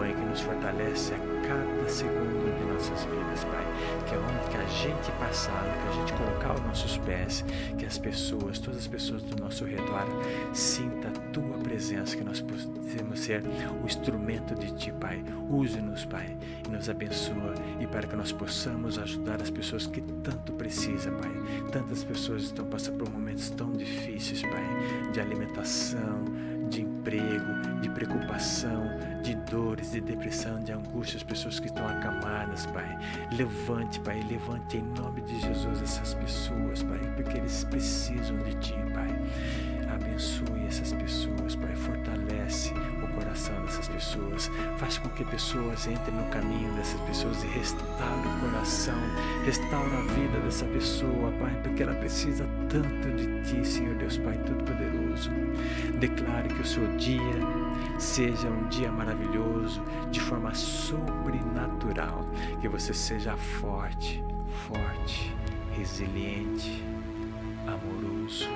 que 0.01 0.11
acompanhe, 0.11 0.15
que 0.15 0.25
nos 0.25 0.41
fortalece 0.41 1.15
a 1.15 1.19
cada 1.47 1.89
segundo 1.89 2.59
de 2.59 2.73
nossas 2.73 3.05
vidas, 3.05 3.45
Pai. 3.45 3.65
Que 4.09 4.15
aonde 4.15 4.51
que 4.51 4.57
a 4.57 4.67
gente 4.67 5.13
passar, 5.19 5.63
que 5.63 5.89
a 5.89 5.93
gente 5.93 6.13
colocar 6.15 6.55
os 6.55 6.63
nossos 6.63 6.99
pés, 6.99 7.45
que 7.79 7.85
as 7.85 7.99
pessoas, 7.99 8.59
todas 8.59 8.81
as 8.81 8.87
pessoas 8.87 9.23
do 9.23 9.41
nosso 9.41 9.65
redor, 9.65 10.07
sinta 10.53 11.09
a 11.09 11.33
Tua 11.33 11.59
presença, 11.59 12.17
que 12.17 12.25
nós 12.25 12.41
possamos 12.41 13.21
ser 13.21 13.43
o 13.83 13.87
instrumento 13.87 14.55
de 14.55 14.73
Ti, 14.75 14.93
Pai. 14.93 15.23
Use-nos, 15.49 16.05
Pai, 16.05 16.37
e 16.67 16.71
nos 16.71 16.89
abençoa, 16.89 17.55
e 17.79 17.87
para 17.87 18.07
que 18.07 18.17
nós 18.17 18.33
possamos 18.33 18.99
ajudar 18.99 19.41
as 19.43 19.51
pessoas 19.51 19.87
que 19.87 20.01
tanto 20.01 20.53
precisam, 20.53 21.15
Pai. 21.17 21.31
Tantas 21.71 22.03
pessoas 22.05 22.45
estão 22.45 22.67
passando 22.67 22.99
por 22.99 23.11
momentos 23.11 23.51
tão 23.51 23.73
difíceis, 23.73 24.43
Pai, 24.43 25.11
de 25.13 25.21
alimentação, 25.21 26.25
de 26.71 26.83
emprego, 26.83 27.81
de 27.81 27.91
preocupação, 27.91 28.85
de 29.23 29.35
dores, 29.35 29.91
de 29.91 30.01
depressão, 30.01 30.63
de 30.63 30.73
angústia, 30.73 31.17
as 31.17 31.23
pessoas 31.23 31.59
que 31.59 31.67
estão 31.67 31.87
acamadas, 31.87 32.65
Pai. 32.67 32.99
Levante, 33.33 33.99
Pai, 34.01 34.23
levante 34.29 34.79
em 34.79 34.83
nome 34.83 35.21
de 35.23 35.41
Jesus 35.41 35.83
essas 35.83 36.15
pessoas, 36.15 36.83
Pai, 36.83 37.01
porque 37.17 37.37
eles 37.37 37.65
precisam 37.65 38.39
de 38.39 38.55
Ti, 38.61 38.75
Pai. 38.95 39.09
Abençoe 39.93 40.67
essas 40.67 40.93
pessoas, 40.93 41.57
Pai, 41.57 41.75
fortalece 41.75 42.73
coração 43.21 43.55
dessas 43.63 43.89
pessoas, 43.89 44.51
faz 44.79 44.99
com 44.99 45.09
que 45.11 45.25
pessoas 45.25 45.87
entrem 45.87 46.15
no 46.15 46.25
caminho 46.31 46.73
dessas 46.75 47.01
pessoas 47.03 47.43
e 47.45 47.47
restaure 47.49 48.29
o 48.29 48.41
coração, 48.41 48.99
restaura 49.45 49.99
a 49.99 50.03
vida 50.15 50.41
dessa 50.41 50.65
pessoa, 50.67 51.31
Pai, 51.39 51.55
porque 51.63 51.83
ela 51.83 51.95
precisa 51.95 52.47
tanto 52.69 53.11
de 53.17 53.43
Ti, 53.43 53.67
Senhor 53.67 53.95
Deus 53.97 54.17
Pai 54.19 54.39
Todo-Poderoso. 54.39 55.31
Declare 55.99 56.49
que 56.49 56.61
o 56.61 56.67
seu 56.67 56.87
dia 56.97 57.21
seja 57.99 58.49
um 58.49 58.69
dia 58.69 58.91
maravilhoso, 58.91 59.83
de 60.11 60.21
forma 60.21 60.55
sobrenatural, 60.55 62.27
que 62.61 62.69
você 62.69 62.95
seja 62.95 63.37
forte, 63.37 64.25
forte, 64.67 65.35
resiliente, 65.73 66.83
amoroso, 67.67 68.49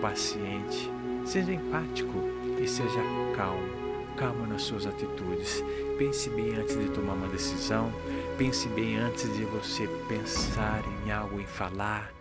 paciente, 0.00 0.90
seja 1.24 1.52
empático 1.52 2.18
e 2.58 2.66
seja 2.66 3.00
calmo 3.36 3.85
calmo 4.16 4.46
nas 4.46 4.62
suas 4.62 4.86
atitudes. 4.86 5.62
Pense 5.98 6.28
bem 6.30 6.56
antes 6.56 6.78
de 6.78 6.88
tomar 6.90 7.12
uma 7.12 7.28
decisão. 7.28 7.92
Pense 8.36 8.68
bem 8.68 8.96
antes 8.96 9.32
de 9.36 9.44
você 9.44 9.86
pensar 10.08 10.82
em 11.04 11.12
algo, 11.12 11.40
em 11.40 11.46
falar. 11.46 12.12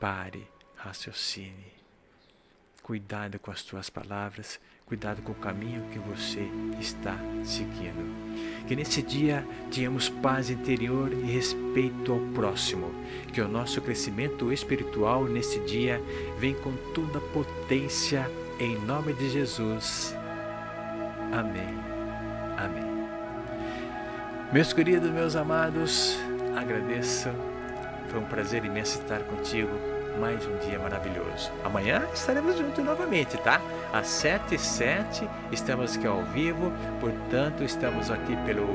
Pare, 0.00 0.46
raciocine. 0.76 1.74
Cuidado 2.82 3.38
com 3.40 3.50
as 3.50 3.62
tuas 3.62 3.90
palavras, 3.90 4.60
cuidado 4.86 5.20
com 5.20 5.32
o 5.32 5.34
caminho 5.34 5.82
que 5.90 5.98
você 5.98 6.48
está 6.80 7.16
seguindo. 7.44 8.66
Que 8.68 8.76
nesse 8.76 9.02
dia 9.02 9.44
tenhamos 9.72 10.08
paz 10.08 10.50
interior 10.50 11.12
e 11.12 11.32
respeito 11.32 12.12
ao 12.12 12.20
próximo. 12.32 12.92
Que 13.32 13.40
o 13.40 13.48
nosso 13.48 13.80
crescimento 13.80 14.52
espiritual 14.52 15.24
nesse 15.24 15.58
dia 15.60 16.00
venha 16.38 16.56
com 16.58 16.72
toda 16.94 17.20
potência 17.20 18.30
em 18.58 18.78
nome 18.78 19.12
de 19.12 19.28
Jesus. 19.30 20.15
Amém. 21.32 21.78
Amém. 22.56 23.08
Meus 24.52 24.72
queridos, 24.72 25.10
meus 25.10 25.36
amados, 25.36 26.18
agradeço. 26.56 27.28
Foi 28.08 28.20
um 28.20 28.24
prazer 28.24 28.64
imenso 28.64 29.00
estar 29.00 29.20
contigo 29.20 29.70
mais 30.18 30.46
um 30.46 30.56
dia 30.58 30.78
maravilhoso. 30.78 31.50
Amanhã 31.64 32.02
estaremos 32.14 32.56
juntos 32.56 32.82
novamente, 32.82 33.36
tá? 33.38 33.60
Às 33.92 34.06
7 34.06 34.54
e 34.54 34.58
7 34.58 35.28
estamos 35.52 35.96
aqui 35.96 36.06
ao 36.06 36.22
vivo, 36.24 36.72
portanto, 37.00 37.62
estamos 37.62 38.10
aqui 38.10 38.36
pelo 38.46 38.66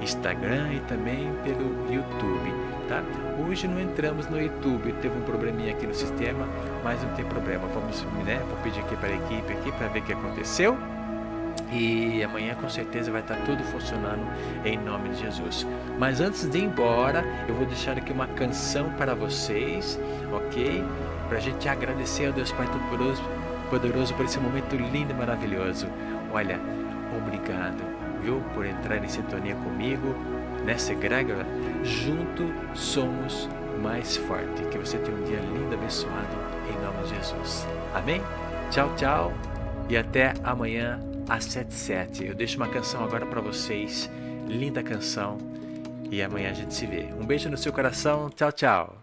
Instagram 0.00 0.72
e 0.72 0.80
também 0.80 1.32
pelo 1.44 1.92
YouTube, 1.92 2.52
tá? 2.88 3.02
Hoje 3.46 3.68
não 3.68 3.80
entramos 3.80 4.28
no 4.28 4.40
YouTube, 4.40 4.92
teve 5.00 5.16
um 5.16 5.22
probleminha 5.22 5.72
aqui 5.72 5.86
no 5.86 5.94
sistema, 5.94 6.48
mas 6.82 7.02
não 7.02 7.10
tem 7.14 7.24
problema. 7.24 7.68
Vamos, 7.68 8.02
né? 8.24 8.42
Vou 8.48 8.56
pedir 8.62 8.80
aqui 8.80 8.96
para 8.96 9.08
a 9.08 9.14
equipe 9.14 9.52
aqui 9.52 9.72
para 9.72 9.88
ver 9.88 10.00
o 10.00 10.02
que 10.02 10.12
aconteceu. 10.12 10.97
E 11.70 12.22
amanhã 12.22 12.54
com 12.54 12.68
certeza 12.68 13.12
vai 13.12 13.20
estar 13.20 13.36
tudo 13.44 13.62
funcionando 13.64 14.26
em 14.64 14.78
nome 14.78 15.10
de 15.10 15.20
Jesus. 15.20 15.66
Mas 15.98 16.20
antes 16.20 16.48
de 16.48 16.58
ir 16.58 16.64
embora, 16.64 17.24
eu 17.46 17.54
vou 17.54 17.66
deixar 17.66 17.98
aqui 17.98 18.12
uma 18.12 18.26
canção 18.26 18.90
para 18.92 19.14
vocês, 19.14 19.98
ok? 20.32 20.82
Para 21.28 21.38
a 21.38 21.40
gente 21.40 21.68
agradecer 21.68 22.26
ao 22.26 22.32
Deus 22.32 22.50
Pai 22.52 22.66
Todo-Poderoso 22.66 23.22
poderoso 23.68 24.14
por 24.14 24.24
esse 24.24 24.38
momento 24.38 24.74
lindo 24.76 25.12
e 25.12 25.14
maravilhoso. 25.14 25.86
Olha, 26.32 26.58
obrigado, 27.16 27.82
viu, 28.22 28.42
por 28.54 28.66
entrar 28.66 29.02
em 29.02 29.08
sintonia 29.08 29.54
comigo 29.56 30.14
nessa 30.64 30.92
egrégora. 30.92 31.46
Junto 31.82 32.52
somos 32.74 33.48
mais 33.82 34.16
forte. 34.16 34.62
Que 34.70 34.78
você 34.78 34.98
tenha 34.98 35.16
um 35.16 35.24
dia 35.24 35.40
lindo, 35.40 35.74
abençoado, 35.74 36.36
em 36.68 36.84
nome 36.84 37.02
de 37.04 37.14
Jesus. 37.14 37.66
Amém? 37.94 38.20
Tchau, 38.70 38.92
tchau 38.96 39.32
e 39.88 39.96
até 39.96 40.34
amanhã 40.44 41.00
às 41.28 41.44
77. 41.44 42.24
Eu 42.24 42.34
deixo 42.34 42.56
uma 42.56 42.68
canção 42.68 43.04
agora 43.04 43.26
para 43.26 43.40
vocês, 43.40 44.10
linda 44.46 44.82
canção, 44.82 45.38
e 46.10 46.22
amanhã 46.22 46.50
a 46.50 46.54
gente 46.54 46.74
se 46.74 46.86
vê. 46.86 47.04
Um 47.20 47.26
beijo 47.26 47.48
no 47.48 47.58
seu 47.58 47.72
coração, 47.72 48.30
tchau, 48.30 48.52
tchau. 48.52 48.98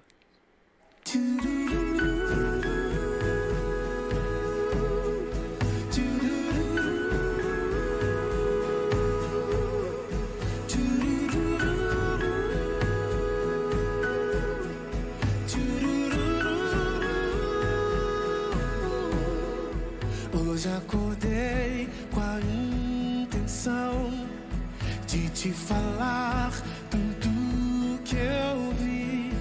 Te 25.45 25.51
falar 25.51 26.51
tudo 26.89 27.99
que 28.03 28.15
eu 28.15 28.73
vi 28.79 29.31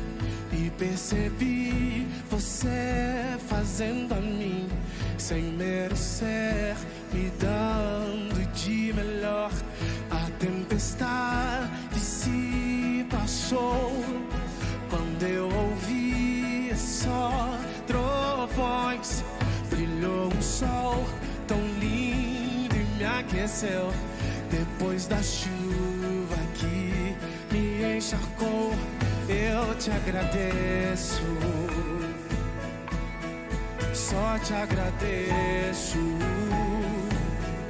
e 0.53 0.71
percebi 0.77 2.07
você 2.29 3.39
fazendo 3.49 4.13
a 4.13 4.21
mim 4.21 4.69
sem 5.17 5.45
merecer, 5.45 6.77
me 7.11 7.33
dando 7.41 8.53
de 8.53 8.93
melhor. 8.93 9.51
A 10.11 10.31
tempestade 10.39 11.99
se 11.99 13.07
passou 13.09 13.91
quando 14.91 15.23
eu 15.23 15.49
ouvi 15.49 16.71
só 16.77 17.59
trovões. 17.87 19.25
Brilhou 19.71 20.27
um 20.27 20.43
sol 20.43 21.03
tão 21.47 21.59
lindo 21.81 22.77
e 22.77 22.99
me 22.99 23.05
aqueceu. 23.07 23.91
Depois 24.85 25.07
da 25.07 25.23
chuva 25.23 26.37
que 26.53 27.17
me 27.51 27.97
encharcou, 27.97 28.75
eu 29.27 29.75
te 29.77 29.91
agradeço. 29.91 31.23
Só 33.95 34.39
te 34.41 34.53
agradeço. 34.53 35.99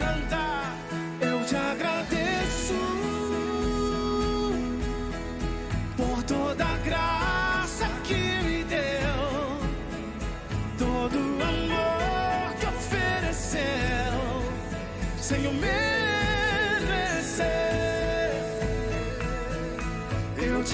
Canta, 0.00 0.72
eu 1.20 1.44
te 1.44 1.54
agradeço 1.54 2.74
por 5.96 6.20
toda 6.24 6.64
a 6.64 6.76
graça 6.78 7.86
que 8.02 8.42
me 8.42 8.64
deu 8.64 9.60
todo 10.76 11.16
o 11.16 11.42
amor 11.42 12.54
que 12.58 12.66
ofereceu 12.66 13.62
sem 15.16 15.44
eu 15.44 15.54
merecer. 15.54 16.03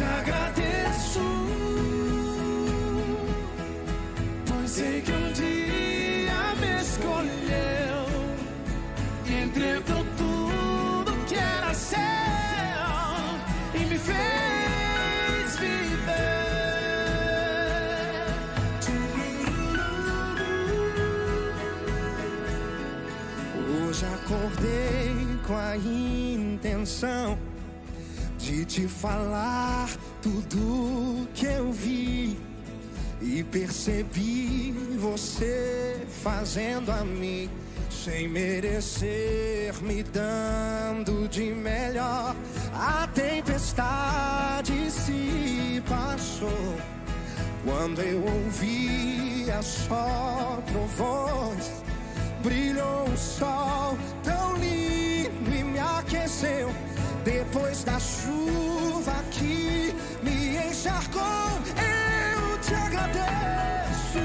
Te 0.00 0.04
agradeço, 0.04 1.20
pois 4.46 4.70
sei 4.70 5.02
que 5.02 5.12
um 5.12 5.32
dia 5.32 6.54
me 6.58 6.80
escolheu 6.80 8.06
e 9.26 9.42
entregou 9.42 10.04
tudo 10.16 11.12
que 11.26 11.34
era 11.34 11.74
seu 11.74 11.98
e 13.74 13.78
me 13.80 13.98
fez 13.98 15.58
viver. 15.58 15.90
Hoje 23.68 24.06
acordei 24.06 25.26
com 25.46 25.56
a 25.56 25.76
intenção 25.76 27.38
de 28.60 28.66
te 28.66 28.88
falar 28.88 29.88
tudo 30.20 31.26
que 31.32 31.46
eu 31.46 31.72
vi 31.72 32.38
e 33.22 33.42
percebi 33.44 34.74
você 34.98 36.06
fazendo 36.22 36.90
a 36.90 37.02
mim 37.02 37.48
sem 37.90 38.28
merecer, 38.28 39.74
me 39.82 40.02
dando 40.02 41.26
de 41.28 41.54
melhor. 41.54 42.36
A 42.74 43.06
tempestade 43.14 44.90
se 44.90 45.82
passou 45.88 46.76
quando 47.64 48.02
eu 48.02 48.22
ouvia 48.22 49.62
só 49.62 50.62
trovões. 50.66 51.82
Brilhou 52.42 53.08
o 53.08 53.16
sol 53.16 53.96
tão 54.22 54.54
lindo 54.56 55.54
e 55.54 55.64
me 55.64 55.78
aqueceu. 55.78 56.89
Depois 57.24 57.84
da 57.84 57.98
chuva 57.98 59.12
que 59.30 59.94
me 60.22 60.56
encharcou, 60.56 61.22
eu 61.76 62.58
te 62.60 62.74
agradeço. 62.74 64.18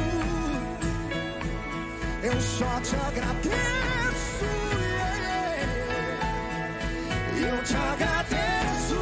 Eu 2.24 2.42
só 2.42 2.80
te 2.82 2.96
agradeço. 2.96 4.46
Eu 7.38 7.64
te 7.64 7.76
agradeço 7.76 8.96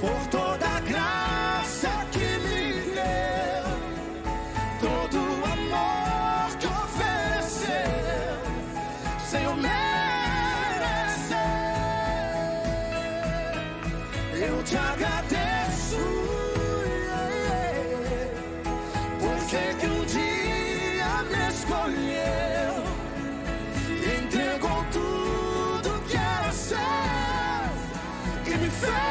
por 0.00 0.26
toda 0.30 0.47
inside. 28.68 29.07